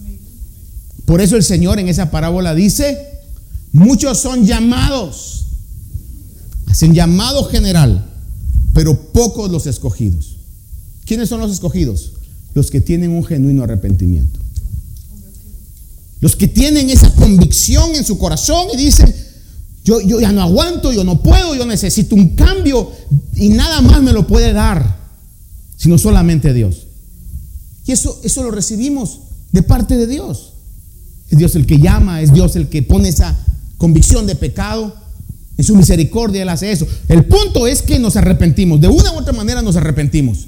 Por 1.06 1.22
eso 1.22 1.36
el 1.36 1.44
Señor 1.44 1.80
en 1.80 1.88
esa 1.88 2.12
parábola 2.12 2.56
dice, 2.56 2.98
muchos 3.72 4.20
son 4.20 4.46
llamados, 4.46 5.46
hacen 6.68 6.94
llamado 6.94 7.46
general, 7.46 8.11
pero 8.74 9.12
pocos 9.12 9.52
los 9.52 9.68
escogidos. 9.68 10.38
¿Quiénes 11.06 11.30
son 11.30 11.42
los 11.42 11.52
escogidos? 11.52 12.14
Los 12.54 12.72
que 12.72 12.82
tienen 12.82 13.12
un 13.12 13.24
genuino 13.24 13.64
arrepentimiento. 13.64 14.40
Los 16.20 16.36
que 16.36 16.48
tienen 16.48 16.90
esa 16.90 17.14
convicción 17.16 17.96
en 17.96 18.06
su 18.06 18.18
corazón 18.18 18.68
y 18.74 18.78
dicen, 18.78 19.14
yo, 19.84 20.00
ya 20.02 20.32
no 20.32 20.42
aguanto, 20.42 20.94
yo 20.94 21.04
no 21.04 21.24
puedo, 21.24 21.56
yo 21.56 21.66
necesito 21.66 22.16
un 22.16 22.36
cambio 22.36 22.92
y 23.36 23.50
nada 23.50 23.82
más 23.82 24.02
me 24.04 24.14
lo 24.14 24.28
puede 24.28 24.54
dar, 24.54 25.00
sino 25.76 25.98
solamente 25.98 26.54
Dios. 26.54 26.86
Y 27.88 27.92
eso, 27.92 28.20
eso 28.24 28.44
lo 28.44 28.52
recibimos 28.52 29.20
de 29.52 29.64
parte 29.64 29.98
de 29.98 30.06
Dios. 30.06 30.54
Es 31.32 31.40
Dios 31.40 31.56
el 31.56 31.66
que 31.66 31.80
llama, 31.80 32.22
es 32.22 32.32
Dios 32.32 32.56
el 32.56 32.70
que 32.70 32.84
pone 32.84 33.10
esa 33.10 33.36
convicción 33.78 34.28
de 34.28 34.36
pecado 34.36 35.01
su 35.64 35.76
misericordia 35.76 36.42
Él 36.42 36.50
hace 36.50 36.72
eso. 36.72 36.88
El 37.08 37.26
punto 37.26 37.68
es 37.68 37.82
que 37.82 38.00
nos 38.00 38.16
arrepentimos. 38.16 38.82
De 38.82 38.88
una 38.88 39.12
u 39.14 39.18
otra 39.18 39.34
manera 39.34 39.62
nos 39.62 39.76
arrepentimos. 39.76 40.48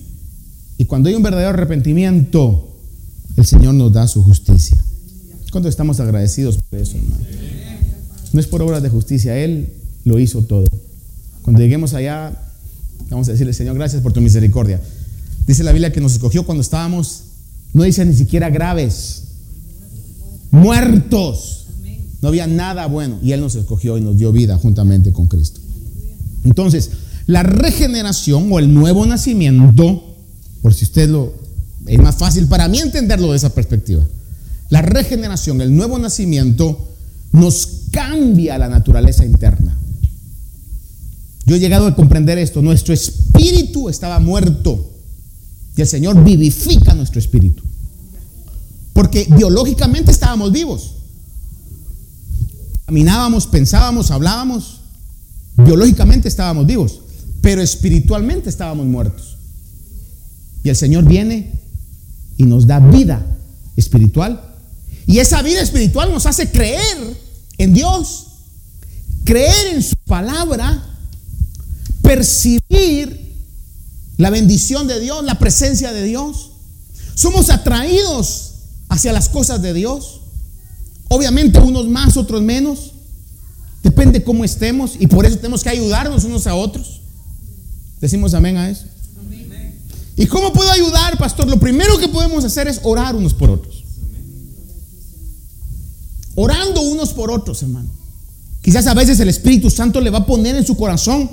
Y 0.77 0.85
cuando 0.85 1.09
hay 1.09 1.15
un 1.15 1.23
verdadero 1.23 1.49
arrepentimiento, 1.49 2.75
el 3.37 3.45
Señor 3.45 3.73
nos 3.73 3.93
da 3.93 4.07
su 4.07 4.23
justicia. 4.23 4.83
¿Cuánto 5.51 5.69
estamos 5.69 5.99
agradecidos 5.99 6.57
por 6.69 6.79
eso, 6.79 6.97
hermano? 6.97 7.25
No 8.31 8.39
es 8.39 8.47
por 8.47 8.61
obras 8.61 8.81
de 8.81 8.89
justicia, 8.89 9.37
Él 9.37 9.73
lo 10.03 10.19
hizo 10.19 10.41
todo. 10.41 10.65
Cuando 11.43 11.61
lleguemos 11.61 11.93
allá, 11.93 12.33
vamos 13.09 13.29
a 13.29 13.33
decirle, 13.33 13.53
Señor, 13.53 13.75
gracias 13.75 14.01
por 14.01 14.13
tu 14.13 14.21
misericordia. 14.21 14.81
Dice 15.45 15.63
la 15.63 15.71
Biblia 15.71 15.91
que 15.91 16.01
nos 16.01 16.13
escogió 16.13 16.45
cuando 16.45 16.61
estábamos, 16.61 17.23
no 17.73 17.83
dice 17.83 18.03
ni 18.05 18.15
siquiera 18.15 18.49
graves, 18.49 19.23
muertos. 20.49 21.62
No 22.23 22.29
había 22.29 22.47
nada 22.47 22.87
bueno 22.87 23.19
y 23.21 23.33
Él 23.33 23.41
nos 23.41 23.53
escogió 23.55 23.97
y 23.97 24.01
nos 24.01 24.17
dio 24.17 24.31
vida 24.31 24.57
juntamente 24.57 25.11
con 25.11 25.27
Cristo. 25.27 25.59
Entonces, 26.45 26.89
la 27.27 27.43
regeneración 27.43 28.49
o 28.49 28.59
el 28.59 28.73
nuevo 28.73 29.05
nacimiento, 29.05 30.15
por 30.61 30.73
si 30.73 30.85
usted 30.85 31.09
lo... 31.09 31.33
Es 31.85 31.99
más 31.99 32.15
fácil 32.15 32.47
para 32.47 32.69
mí 32.69 32.79
entenderlo 32.79 33.31
de 33.31 33.35
esa 33.35 33.53
perspectiva. 33.53 34.05
La 34.69 34.81
regeneración, 34.81 35.59
el 35.59 35.75
nuevo 35.75 35.99
nacimiento, 35.99 36.95
nos 37.33 37.67
cambia 37.91 38.57
la 38.57 38.69
naturaleza 38.69 39.25
interna. 39.25 39.77
Yo 41.45 41.57
he 41.57 41.59
llegado 41.59 41.87
a 41.87 41.95
comprender 41.95 42.37
esto. 42.37 42.61
Nuestro 42.61 42.93
espíritu 42.93 43.89
estaba 43.89 44.21
muerto 44.21 44.93
y 45.75 45.81
el 45.81 45.87
Señor 45.87 46.23
vivifica 46.23 46.93
nuestro 46.93 47.19
espíritu. 47.19 47.63
Porque 48.93 49.27
biológicamente 49.29 50.11
estábamos 50.11 50.53
vivos. 50.53 51.02
Caminábamos, 52.93 53.47
pensábamos, 53.47 54.11
hablábamos. 54.11 54.81
Biológicamente 55.57 56.27
estábamos 56.27 56.67
vivos, 56.67 56.99
pero 57.41 57.59
espiritualmente 57.59 58.51
estábamos 58.51 58.85
muertos. 58.85 59.35
Y 60.63 60.69
el 60.69 60.75
Señor 60.75 61.03
viene 61.05 61.59
y 62.37 62.43
nos 62.43 62.67
da 62.67 62.77
vida 62.79 63.25
espiritual. 63.75 64.39
Y 65.07 65.17
esa 65.17 65.41
vida 65.41 65.61
espiritual 65.61 66.11
nos 66.11 66.27
hace 66.27 66.51
creer 66.51 67.17
en 67.57 67.73
Dios, 67.73 68.27
creer 69.23 69.73
en 69.73 69.81
su 69.81 69.95
palabra, 70.05 70.87
percibir 72.03 73.33
la 74.17 74.29
bendición 74.29 74.85
de 74.85 74.99
Dios, 74.99 75.25
la 75.25 75.39
presencia 75.39 75.91
de 75.93 76.03
Dios. 76.03 76.51
Somos 77.15 77.49
atraídos 77.49 78.51
hacia 78.87 79.11
las 79.13 79.29
cosas 79.29 79.63
de 79.63 79.73
Dios. 79.73 80.21
Obviamente 81.13 81.59
unos 81.59 81.87
más, 81.87 82.17
otros 82.17 82.41
menos. 82.41 82.91
Depende 83.83 84.23
cómo 84.23 84.43
estemos 84.43 84.93
y 84.99 85.05
por 85.05 85.27
eso 85.27 85.35
tenemos 85.37 85.61
que 85.61 85.69
ayudarnos 85.69 86.23
unos 86.23 86.47
a 86.47 86.55
otros. 86.55 87.01
Decimos 88.01 88.33
amén 88.33 88.57
a 88.57 88.67
eso. 88.67 88.85
¿Y 90.15 90.25
cómo 90.25 90.51
puedo 90.51 90.71
ayudar, 90.71 91.17
pastor? 91.19 91.47
Lo 91.47 91.59
primero 91.59 91.99
que 91.99 92.07
podemos 92.07 92.43
hacer 92.43 92.67
es 92.67 92.79
orar 92.81 93.15
unos 93.15 93.35
por 93.35 93.51
otros. 93.51 93.83
Orando 96.33 96.81
unos 96.81 97.13
por 97.13 97.29
otros, 97.29 97.61
hermano. 97.61 97.89
Quizás 98.63 98.87
a 98.87 98.95
veces 98.95 99.19
el 99.19 99.29
Espíritu 99.29 99.69
Santo 99.69 100.01
le 100.01 100.09
va 100.09 100.19
a 100.19 100.25
poner 100.25 100.55
en 100.55 100.65
su 100.65 100.75
corazón 100.75 101.29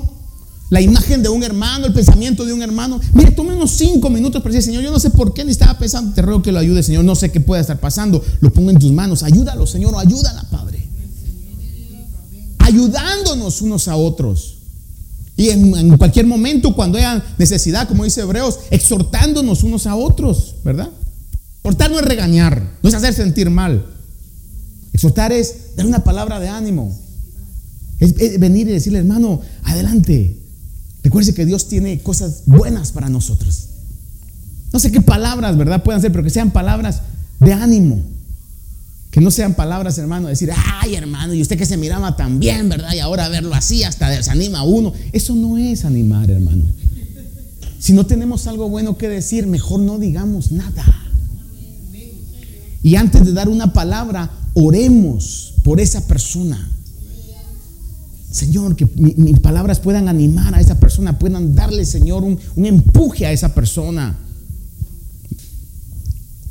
la 0.71 0.81
imagen 0.81 1.23
de 1.23 1.29
un 1.29 1.43
hermano, 1.43 1.87
el 1.87 1.93
pensamiento 1.93 2.45
de 2.45 2.53
un 2.53 2.63
hermano. 2.63 3.01
Mire, 3.13 3.33
tome 3.33 3.53
unos 3.53 3.73
cinco 3.73 4.09
minutos 4.09 4.41
para 4.41 4.55
decir, 4.55 4.71
Señor, 4.71 4.85
yo 4.85 4.93
no 4.93 5.01
sé 5.01 5.11
por 5.11 5.35
qué 5.35 5.45
ni 5.45 5.51
estaba 5.51 5.77
pensando, 5.77 6.15
te 6.15 6.23
ruego 6.23 6.43
que 6.43 6.53
lo 6.53 6.61
ayude, 6.61 6.85
Señor, 6.85 7.05
no 7.05 7.17
sé 7.17 7.33
qué 7.33 7.41
pueda 7.41 7.61
estar 7.61 7.81
pasando, 7.81 8.25
lo 8.41 8.53
pongo 8.53 8.71
en 8.71 8.79
tus 8.79 8.93
manos, 8.93 9.25
ayúdalo, 9.25 9.67
Señor, 9.67 9.95
o 9.95 9.99
ayúdala, 9.99 10.49
Padre. 10.49 10.89
Ayudándonos 12.59 13.61
unos 13.63 13.89
a 13.89 13.97
otros. 13.97 14.59
Y 15.37 15.49
en, 15.49 15.97
cualquier 15.97 16.27
momento, 16.27 16.75
cuando 16.77 16.99
haya 16.99 17.25
necesidad, 17.37 17.89
como 17.89 18.05
dice 18.05 18.21
Hebreos, 18.21 18.61
exhortándonos 18.71 19.65
unos 19.65 19.87
a 19.87 19.97
otros, 19.97 20.55
¿verdad? 20.65 20.91
Exhortar 21.59 21.91
no 21.91 21.99
es 21.99 22.05
regañar, 22.05 22.79
no 22.83 22.89
es 22.89 22.95
hacer 22.95 23.13
sentir 23.13 23.51
mal. 23.51 23.87
Exhortar 24.93 25.33
es 25.33 25.75
dar 25.77 25.87
una 25.87 26.05
palabra 26.05 26.39
de 26.39 26.49
ánimo. 26.49 26.97
es 27.99 28.39
venir 28.39 28.69
y 28.69 28.73
decirle, 28.73 29.01
hermano, 29.01 29.41
adelante, 29.65 30.40
Recuerde 31.03 31.35
que 31.35 31.47
Dios 31.47 31.69
tiene 31.69 32.01
cosas 32.01 32.43
buenas 32.47 32.93
para 32.93 33.09
nosotros. 33.09 33.67
No 34.73 34.79
sé 34.79 34.93
qué 34.93 35.01
palabras, 35.01 35.57
¿verdad? 35.57 35.83
Puedan 35.83 36.01
ser, 36.01 36.13
pero 36.13 36.23
que 36.23 36.31
sean 36.31 36.51
palabras 36.51 37.03
de 37.41 37.53
ánimo. 37.53 38.03
Que 39.11 39.21
no 39.21 39.31
sean 39.31 39.55
palabras, 39.55 39.99
hermano, 39.99 40.27
de 40.27 40.33
decir, 40.33 40.51
ay, 40.81 40.95
hermano, 40.95 41.35
y 41.35 41.43
usted 41.43 41.59
que 41.59 41.67
se 41.67 41.77
miraba 41.77 42.17
tan 42.17 42.39
bien, 42.39 42.69
¿verdad? 42.69 42.93
Y 42.95 43.01
ahora 43.01 43.29
verlo 43.29 43.55
así 43.55 43.83
hasta 43.83 44.09
desanima 44.09 44.61
a 44.61 44.63
uno. 44.63 44.93
Eso 45.13 45.35
no 45.35 45.59
es 45.59 45.85
animar, 45.85 46.31
hermano. 46.31 46.65
Si 47.81 47.93
no 47.93 48.07
tenemos 48.07 48.47
algo 48.47 48.69
bueno 48.69 48.97
que 48.97 49.09
decir, 49.09 49.47
mejor 49.47 49.81
no 49.81 49.99
digamos 49.99 50.53
nada. 50.53 50.85
Y 52.83 52.95
antes 52.97 53.27
de 53.27 53.33
dar 53.33 53.49
una 53.49 53.73
palabra, 53.73 54.31
oremos 54.55 55.55
por 55.65 55.81
esa 55.81 56.07
persona. 56.07 56.71
Señor, 58.31 58.77
que 58.77 58.87
mis 58.97 59.41
palabras 59.41 59.81
puedan 59.81 60.09
animar 60.09 60.55
a 60.55 60.61
esa 60.61 60.79
persona, 60.79 61.19
puedan 61.19 61.55
darle, 61.55 61.85
Señor, 61.85 62.23
un, 62.23 62.39
empuje 62.57 63.27
a 63.27 63.33
esa 63.33 63.55
persona. 63.55 64.17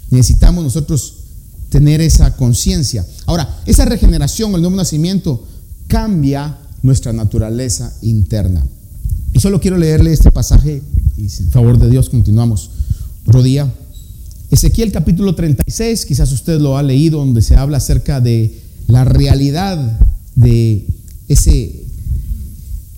Necesitamos 0.09 0.63
nosotros 0.63 1.15
tener 1.69 2.01
esa 2.01 2.35
conciencia. 2.35 3.05
Ahora, 3.25 3.61
esa 3.65 3.85
regeneración, 3.85 4.53
el 4.55 4.61
nuevo 4.61 4.75
nacimiento, 4.75 5.47
cambia 5.87 6.57
nuestra 6.81 7.13
naturaleza 7.13 7.93
interna. 8.01 8.65
Y 9.31 9.39
solo 9.39 9.61
quiero 9.61 9.77
leerle 9.77 10.11
este 10.11 10.31
pasaje 10.31 10.81
y 11.17 11.23
en 11.23 11.51
favor 11.51 11.77
de 11.77 11.89
Dios 11.89 12.09
continuamos 12.09 12.71
otro 13.25 13.41
día. 13.41 13.71
Ezequiel 14.51 14.91
capítulo 14.91 15.35
36, 15.35 16.05
quizás 16.05 16.31
usted 16.31 16.59
lo 16.59 16.77
ha 16.77 16.83
leído, 16.83 17.19
donde 17.19 17.41
se 17.41 17.55
habla 17.55 17.77
acerca 17.77 18.19
de 18.19 18.59
la 18.87 19.05
realidad 19.05 19.99
de 20.35 20.87
ese 21.29 21.85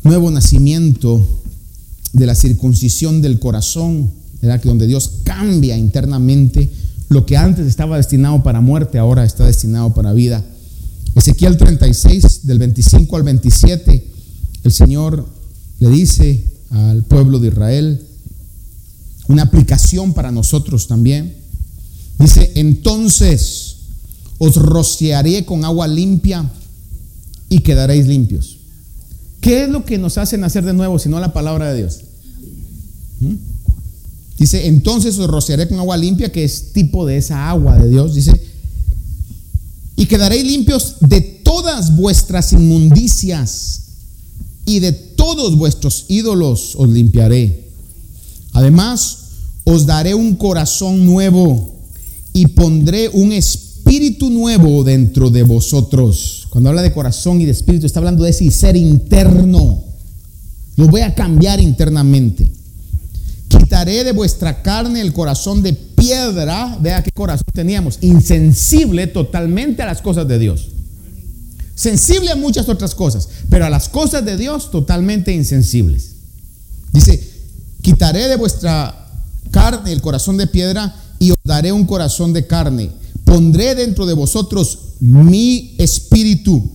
nuevo 0.04 0.32
nacimiento 0.32 1.28
de 2.14 2.26
la 2.26 2.34
circuncisión 2.34 3.22
del 3.22 3.40
corazón, 3.40 4.10
¿verdad? 4.42 4.60
que 4.60 4.70
donde 4.70 4.88
Dios 4.88 5.12
cambia 5.24 5.78
internamente 5.78 6.72
lo 7.10 7.26
que 7.26 7.38
antes 7.38 7.68
estaba 7.68 7.98
destinado 7.98 8.42
para 8.42 8.62
muerte, 8.62 8.98
ahora 8.98 9.26
está 9.26 9.46
destinado 9.46 9.94
para 9.94 10.14
vida. 10.14 10.44
Ezequiel 11.14 11.58
36, 11.58 12.48
del 12.48 12.58
25 12.58 13.18
al 13.18 13.24
27, 13.24 14.08
el 14.64 14.72
Señor 14.72 15.28
le 15.80 15.90
dice 15.90 16.44
al 16.70 17.04
pueblo 17.04 17.40
de 17.40 17.50
Israel, 17.50 18.02
una 19.28 19.44
aplicación 19.44 20.14
para 20.14 20.32
nosotros 20.32 20.88
también. 20.88 21.36
Dice, 22.18 22.54
entonces 22.56 23.76
os 24.38 24.56
rociaré 24.56 25.44
con 25.46 25.66
agua 25.66 25.88
limpia 25.88 26.50
y 27.52 27.60
quedaréis 27.60 28.08
limpios. 28.08 28.58
¿Qué 29.42 29.66
es 29.66 29.70
lo 29.70 29.84
que 29.86 29.98
nos 29.98 30.18
hace 30.18 30.38
nacer 30.38 30.64
de 30.64 30.74
nuevo, 30.74 30.98
sino 30.98 31.20
la 31.20 31.34
palabra 31.34 31.72
de 31.72 31.80
Dios? 31.80 32.00
¿Mm? 33.20 33.34
Dice, 34.40 34.68
entonces 34.68 35.20
os 35.20 35.30
rociaré 35.30 35.68
con 35.68 35.78
agua 35.78 35.98
limpia, 35.98 36.32
que 36.32 36.46
es 36.46 36.72
tipo 36.72 37.06
de 37.06 37.18
esa 37.18 37.50
agua 37.50 37.78
de 37.78 37.90
Dios. 37.90 38.16
Dice, 38.16 38.32
y 39.98 40.06
quedaréis 40.06 40.46
limpios 40.46 40.96
de 41.02 41.20
todas 41.20 41.96
vuestras 41.98 42.54
inmundicias 42.54 43.82
y 44.66 44.80
de 44.80 44.94
todos 44.94 45.58
vuestros 45.58 46.06
ídolos 46.08 46.76
os 46.78 46.88
limpiaré. 46.88 47.68
Además, 48.54 49.18
os 49.66 49.86
daré 49.86 50.16
un 50.16 50.36
corazón 50.36 51.06
nuevo 51.06 51.70
y 52.32 52.48
pondré 52.48 53.10
un 53.10 53.34
espíritu 53.34 54.30
nuevo 54.30 54.86
dentro 54.86 55.30
de 55.30 55.44
vosotros 55.44 56.41
cuando 56.52 56.70
habla 56.70 56.82
de 56.82 56.92
corazón 56.92 57.40
y 57.40 57.46
de 57.46 57.52
espíritu, 57.52 57.86
está 57.86 58.00
hablando 58.00 58.26
de 58.26 58.32
ese 58.32 58.52
ser 58.52 58.76
interno. 58.76 59.86
Lo 60.76 60.88
voy 60.88 61.00
a 61.00 61.16
cambiar 61.16 61.62
internamente. 61.62 62.52
Quitaré 63.48 64.04
de 64.04 64.12
vuestra 64.12 64.62
carne 64.62 65.00
el 65.00 65.14
corazón 65.14 65.64
de 65.64 65.72
piedra. 65.72 66.78
Vea 66.82 67.04
qué 67.04 67.12
corazón 67.12 67.46
teníamos. 67.54 68.00
Insensible 68.02 69.08
totalmente 69.08 69.82
a 69.82 69.86
las 69.86 70.02
cosas 70.02 70.28
de 70.28 70.40
Dios. 70.40 70.68
Sensible 71.74 72.32
a 72.32 72.36
muchas 72.36 72.68
otras 72.68 72.96
cosas, 72.96 73.30
pero 73.50 73.66
a 73.66 73.70
las 73.70 73.88
cosas 73.88 74.26
de 74.26 74.36
Dios 74.36 74.72
totalmente 74.72 75.32
insensibles. 75.32 76.16
Dice, 76.92 77.32
quitaré 77.82 78.28
de 78.28 78.36
vuestra 78.36 79.08
carne 79.52 79.94
el 79.94 80.02
corazón 80.02 80.36
de 80.36 80.48
piedra 80.48 80.94
y 81.18 81.32
os 81.32 81.38
daré 81.46 81.72
un 81.72 81.86
corazón 81.86 82.34
de 82.34 82.46
carne. 82.46 82.90
Pondré 83.32 83.76
dentro 83.76 84.06
de 84.06 84.14
vosotros 84.14 84.78
mi 85.00 85.76
espíritu 85.78 86.70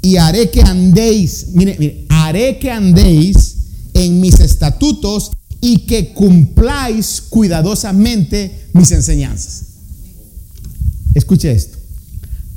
y 0.00 0.18
haré 0.18 0.50
que 0.50 0.60
andéis, 0.60 1.48
mire, 1.52 1.74
mire, 1.80 2.06
haré 2.10 2.60
que 2.60 2.70
andéis 2.70 3.56
en 3.92 4.20
mis 4.20 4.38
estatutos 4.38 5.32
y 5.60 5.78
que 5.78 6.12
cumpláis 6.12 7.24
cuidadosamente 7.28 8.68
mis 8.72 8.92
enseñanzas. 8.92 9.62
Escuche 11.12 11.50
esto. 11.50 11.76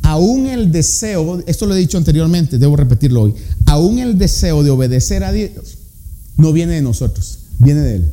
Aún 0.04 0.46
el 0.46 0.72
deseo, 0.72 1.44
esto 1.48 1.66
lo 1.66 1.74
he 1.74 1.80
dicho 1.80 1.98
anteriormente, 1.98 2.60
debo 2.60 2.76
repetirlo 2.76 3.24
hoy, 3.24 3.34
aún 3.66 3.98
el 3.98 4.20
deseo 4.20 4.62
de 4.62 4.70
obedecer 4.70 5.24
a 5.24 5.32
Dios 5.32 5.80
no 6.38 6.54
viene 6.54 6.74
de 6.74 6.84
nosotros, 6.84 7.40
viene 7.58 7.82
de 7.82 7.96
Él. 7.96 8.12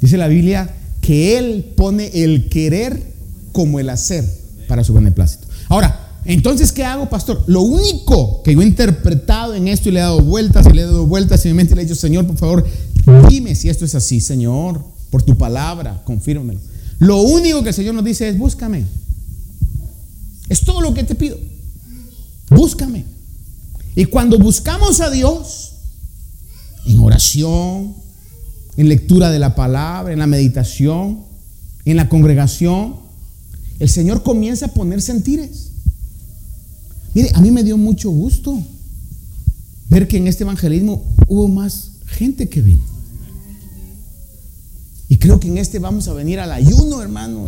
Dice 0.00 0.16
la 0.16 0.28
Biblia 0.28 0.74
que 1.02 1.36
Él 1.36 1.74
pone 1.76 2.10
el 2.14 2.48
querer 2.48 3.15
como 3.56 3.80
el 3.80 3.88
hacer 3.88 4.22
para 4.68 4.84
su 4.84 4.92
beneplácito. 4.92 5.46
Ahora, 5.70 6.18
entonces, 6.26 6.72
¿qué 6.72 6.84
hago, 6.84 7.08
pastor? 7.08 7.42
Lo 7.46 7.62
único 7.62 8.42
que 8.42 8.52
yo 8.52 8.60
he 8.60 8.66
interpretado 8.66 9.54
en 9.54 9.66
esto 9.66 9.88
y 9.88 9.92
le 9.92 10.00
he 10.00 10.02
dado 10.02 10.20
vueltas 10.20 10.66
y 10.66 10.74
le 10.74 10.82
he 10.82 10.84
dado 10.84 11.06
vueltas 11.06 11.42
y 11.46 11.48
mi 11.48 11.54
mente 11.54 11.74
le 11.74 11.80
he 11.80 11.84
dicho, 11.86 11.98
Señor, 11.98 12.26
por 12.26 12.36
favor, 12.36 12.66
dime 13.30 13.54
si 13.54 13.70
esto 13.70 13.86
es 13.86 13.94
así, 13.94 14.20
Señor, 14.20 14.84
por 15.08 15.22
tu 15.22 15.38
palabra, 15.38 16.02
confírmelo. 16.04 16.60
Lo 16.98 17.22
único 17.22 17.62
que 17.62 17.70
el 17.70 17.74
Señor 17.74 17.94
nos 17.94 18.04
dice 18.04 18.28
es, 18.28 18.36
búscame. 18.36 18.84
Es 20.50 20.60
todo 20.60 20.82
lo 20.82 20.92
que 20.92 21.04
te 21.04 21.14
pido. 21.14 21.38
Búscame. 22.50 23.06
Y 23.94 24.04
cuando 24.04 24.38
buscamos 24.38 25.00
a 25.00 25.08
Dios, 25.08 25.76
en 26.84 26.98
oración, 26.98 27.94
en 28.76 28.88
lectura 28.90 29.30
de 29.30 29.38
la 29.38 29.54
palabra, 29.54 30.12
en 30.12 30.18
la 30.18 30.26
meditación, 30.26 31.20
en 31.86 31.96
la 31.96 32.10
congregación, 32.10 33.05
el 33.78 33.88
Señor 33.88 34.22
comienza 34.22 34.66
a 34.66 34.74
poner 34.74 35.02
sentires. 35.02 35.70
Mire, 37.14 37.30
a 37.34 37.40
mí 37.40 37.50
me 37.50 37.64
dio 37.64 37.76
mucho 37.76 38.10
gusto 38.10 38.62
ver 39.88 40.08
que 40.08 40.16
en 40.16 40.26
este 40.26 40.44
evangelismo 40.44 41.04
hubo 41.28 41.48
más 41.48 41.92
gente 42.06 42.48
que 42.48 42.60
vino. 42.60 42.82
Y 45.08 45.18
creo 45.18 45.38
que 45.38 45.48
en 45.48 45.58
este 45.58 45.78
vamos 45.78 46.08
a 46.08 46.12
venir 46.12 46.40
al 46.40 46.52
ayuno, 46.52 47.00
hermano. 47.02 47.46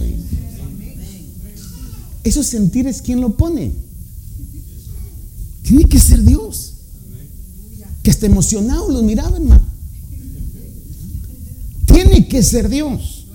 Esos 2.25 2.47
sentires, 2.47 3.03
¿quién 3.03 3.21
lo 3.21 3.37
pone? 3.37 3.73
Tiene 5.63 5.85
que 5.85 5.99
ser 5.99 6.23
Dios. 6.23 6.75
Que 8.03 8.11
esté 8.11 8.27
emocionado 8.27 8.91
los 8.91 9.03
miraba, 9.03 9.37
hermano. 9.37 9.67
Tiene 11.87 12.29
que 12.29 12.43
ser 12.43 12.69
Dios. 12.69 13.27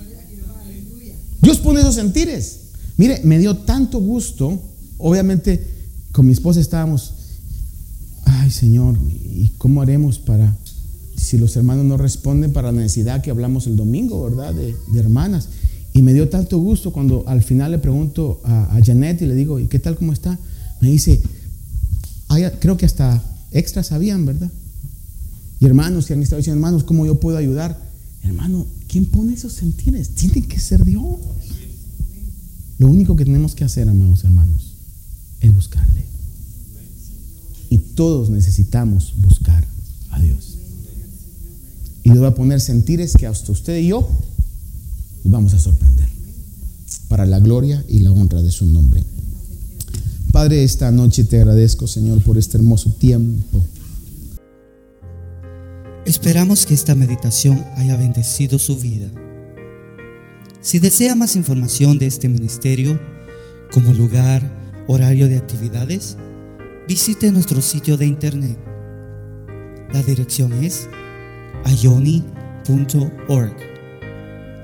Dios 1.42 1.58
pone 1.58 1.80
esos 1.80 1.94
sentires. 1.94 2.63
Mire, 2.96 3.20
me 3.24 3.38
dio 3.38 3.56
tanto 3.56 3.98
gusto, 3.98 4.60
obviamente 4.98 5.74
con 6.12 6.26
mi 6.26 6.32
esposa 6.32 6.60
estábamos, 6.60 7.14
ay 8.24 8.50
Señor, 8.50 8.96
¿y 9.10 9.52
cómo 9.58 9.82
haremos 9.82 10.20
para, 10.20 10.56
si 11.16 11.38
los 11.38 11.56
hermanos 11.56 11.84
no 11.84 11.96
responden 11.96 12.52
para 12.52 12.70
la 12.70 12.82
necesidad 12.82 13.20
que 13.20 13.30
hablamos 13.30 13.66
el 13.66 13.76
domingo, 13.76 14.22
¿verdad? 14.22 14.54
De, 14.54 14.76
hermanas. 14.98 15.48
Y 15.92 16.02
me 16.02 16.12
dio 16.12 16.28
tanto 16.28 16.58
gusto 16.58 16.92
cuando 16.92 17.24
al 17.26 17.42
final 17.42 17.72
le 17.72 17.78
pregunto 17.78 18.40
a, 18.44 18.78
Janet 18.84 19.22
y 19.22 19.26
le 19.26 19.34
digo, 19.34 19.58
¿y 19.58 19.66
qué 19.66 19.78
tal, 19.78 19.96
cómo 19.96 20.12
está? 20.12 20.38
Me 20.80 20.90
dice, 20.90 21.20
creo 22.60 22.76
que 22.76 22.86
hasta 22.86 23.22
extras 23.50 23.88
sabían, 23.88 24.26
¿verdad? 24.26 24.50
Y 25.60 25.66
hermanos 25.66 26.06
que 26.06 26.12
han 26.12 26.22
estado 26.22 26.38
diciendo, 26.38 26.58
hermanos, 26.58 26.84
¿cómo 26.84 27.06
yo 27.06 27.18
puedo 27.18 27.38
ayudar? 27.38 27.78
Hermano, 28.22 28.66
¿quién 28.88 29.06
pone 29.06 29.34
esos 29.34 29.52
sentires? 29.52 30.10
Tiene 30.10 30.42
que 30.42 30.60
ser 30.60 30.84
Dios. 30.84 31.16
Lo 32.78 32.88
único 32.88 33.16
que 33.16 33.24
tenemos 33.24 33.54
que 33.54 33.64
hacer, 33.64 33.88
amados 33.88 34.24
hermanos, 34.24 34.74
es 35.40 35.54
buscarle. 35.54 36.04
Y 37.70 37.78
todos 37.78 38.30
necesitamos 38.30 39.14
buscar 39.18 39.64
a 40.10 40.20
Dios. 40.20 40.58
Y 42.02 42.10
Dios 42.10 42.22
va 42.22 42.28
a 42.28 42.34
poner 42.34 42.60
sentires 42.60 43.14
que 43.16 43.26
hasta 43.26 43.52
usted 43.52 43.78
y 43.78 43.88
yo 43.88 44.08
nos 45.24 45.32
vamos 45.32 45.54
a 45.54 45.58
sorprender. 45.58 46.08
Para 47.08 47.26
la 47.26 47.38
gloria 47.38 47.84
y 47.88 48.00
la 48.00 48.12
honra 48.12 48.42
de 48.42 48.50
su 48.50 48.66
nombre. 48.66 49.02
Padre, 50.32 50.64
esta 50.64 50.90
noche 50.90 51.24
te 51.24 51.38
agradezco, 51.38 51.86
Señor, 51.86 52.20
por 52.22 52.36
este 52.38 52.56
hermoso 52.58 52.90
tiempo. 52.90 53.64
Esperamos 56.04 56.66
que 56.66 56.74
esta 56.74 56.94
meditación 56.94 57.64
haya 57.76 57.96
bendecido 57.96 58.58
su 58.58 58.76
vida. 58.76 59.10
Si 60.64 60.78
desea 60.78 61.14
más 61.14 61.36
información 61.36 61.98
de 61.98 62.06
este 62.06 62.26
ministerio, 62.26 62.98
como 63.70 63.92
lugar, 63.92 64.40
horario 64.86 65.28
de 65.28 65.36
actividades, 65.36 66.16
visite 66.88 67.30
nuestro 67.30 67.60
sitio 67.60 67.98
de 67.98 68.06
internet. 68.06 68.56
La 69.92 70.02
dirección 70.02 70.54
es 70.64 70.88
ayoni.org. 71.64 73.54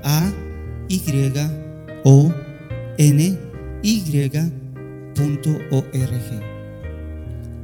A 0.03 0.33
Y 0.87 1.03
O 2.03 2.33
N 2.97 3.39
Y.org. 3.83 4.41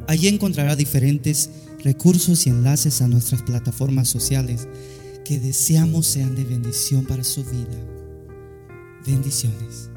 Allí 0.07 0.27
encontrará 0.27 0.75
diferentes 0.75 1.49
recursos 1.83 2.45
y 2.45 2.51
enlaces 2.51 3.01
a 3.01 3.07
nuestras 3.07 3.41
plataformas 3.41 4.07
sociales 4.07 4.67
que 5.25 5.39
deseamos 5.39 6.05
sean 6.05 6.35
de 6.35 6.43
bendición 6.43 7.03
para 7.03 7.23
su 7.23 7.43
vida. 7.43 7.96
Bendiciones. 9.07 9.89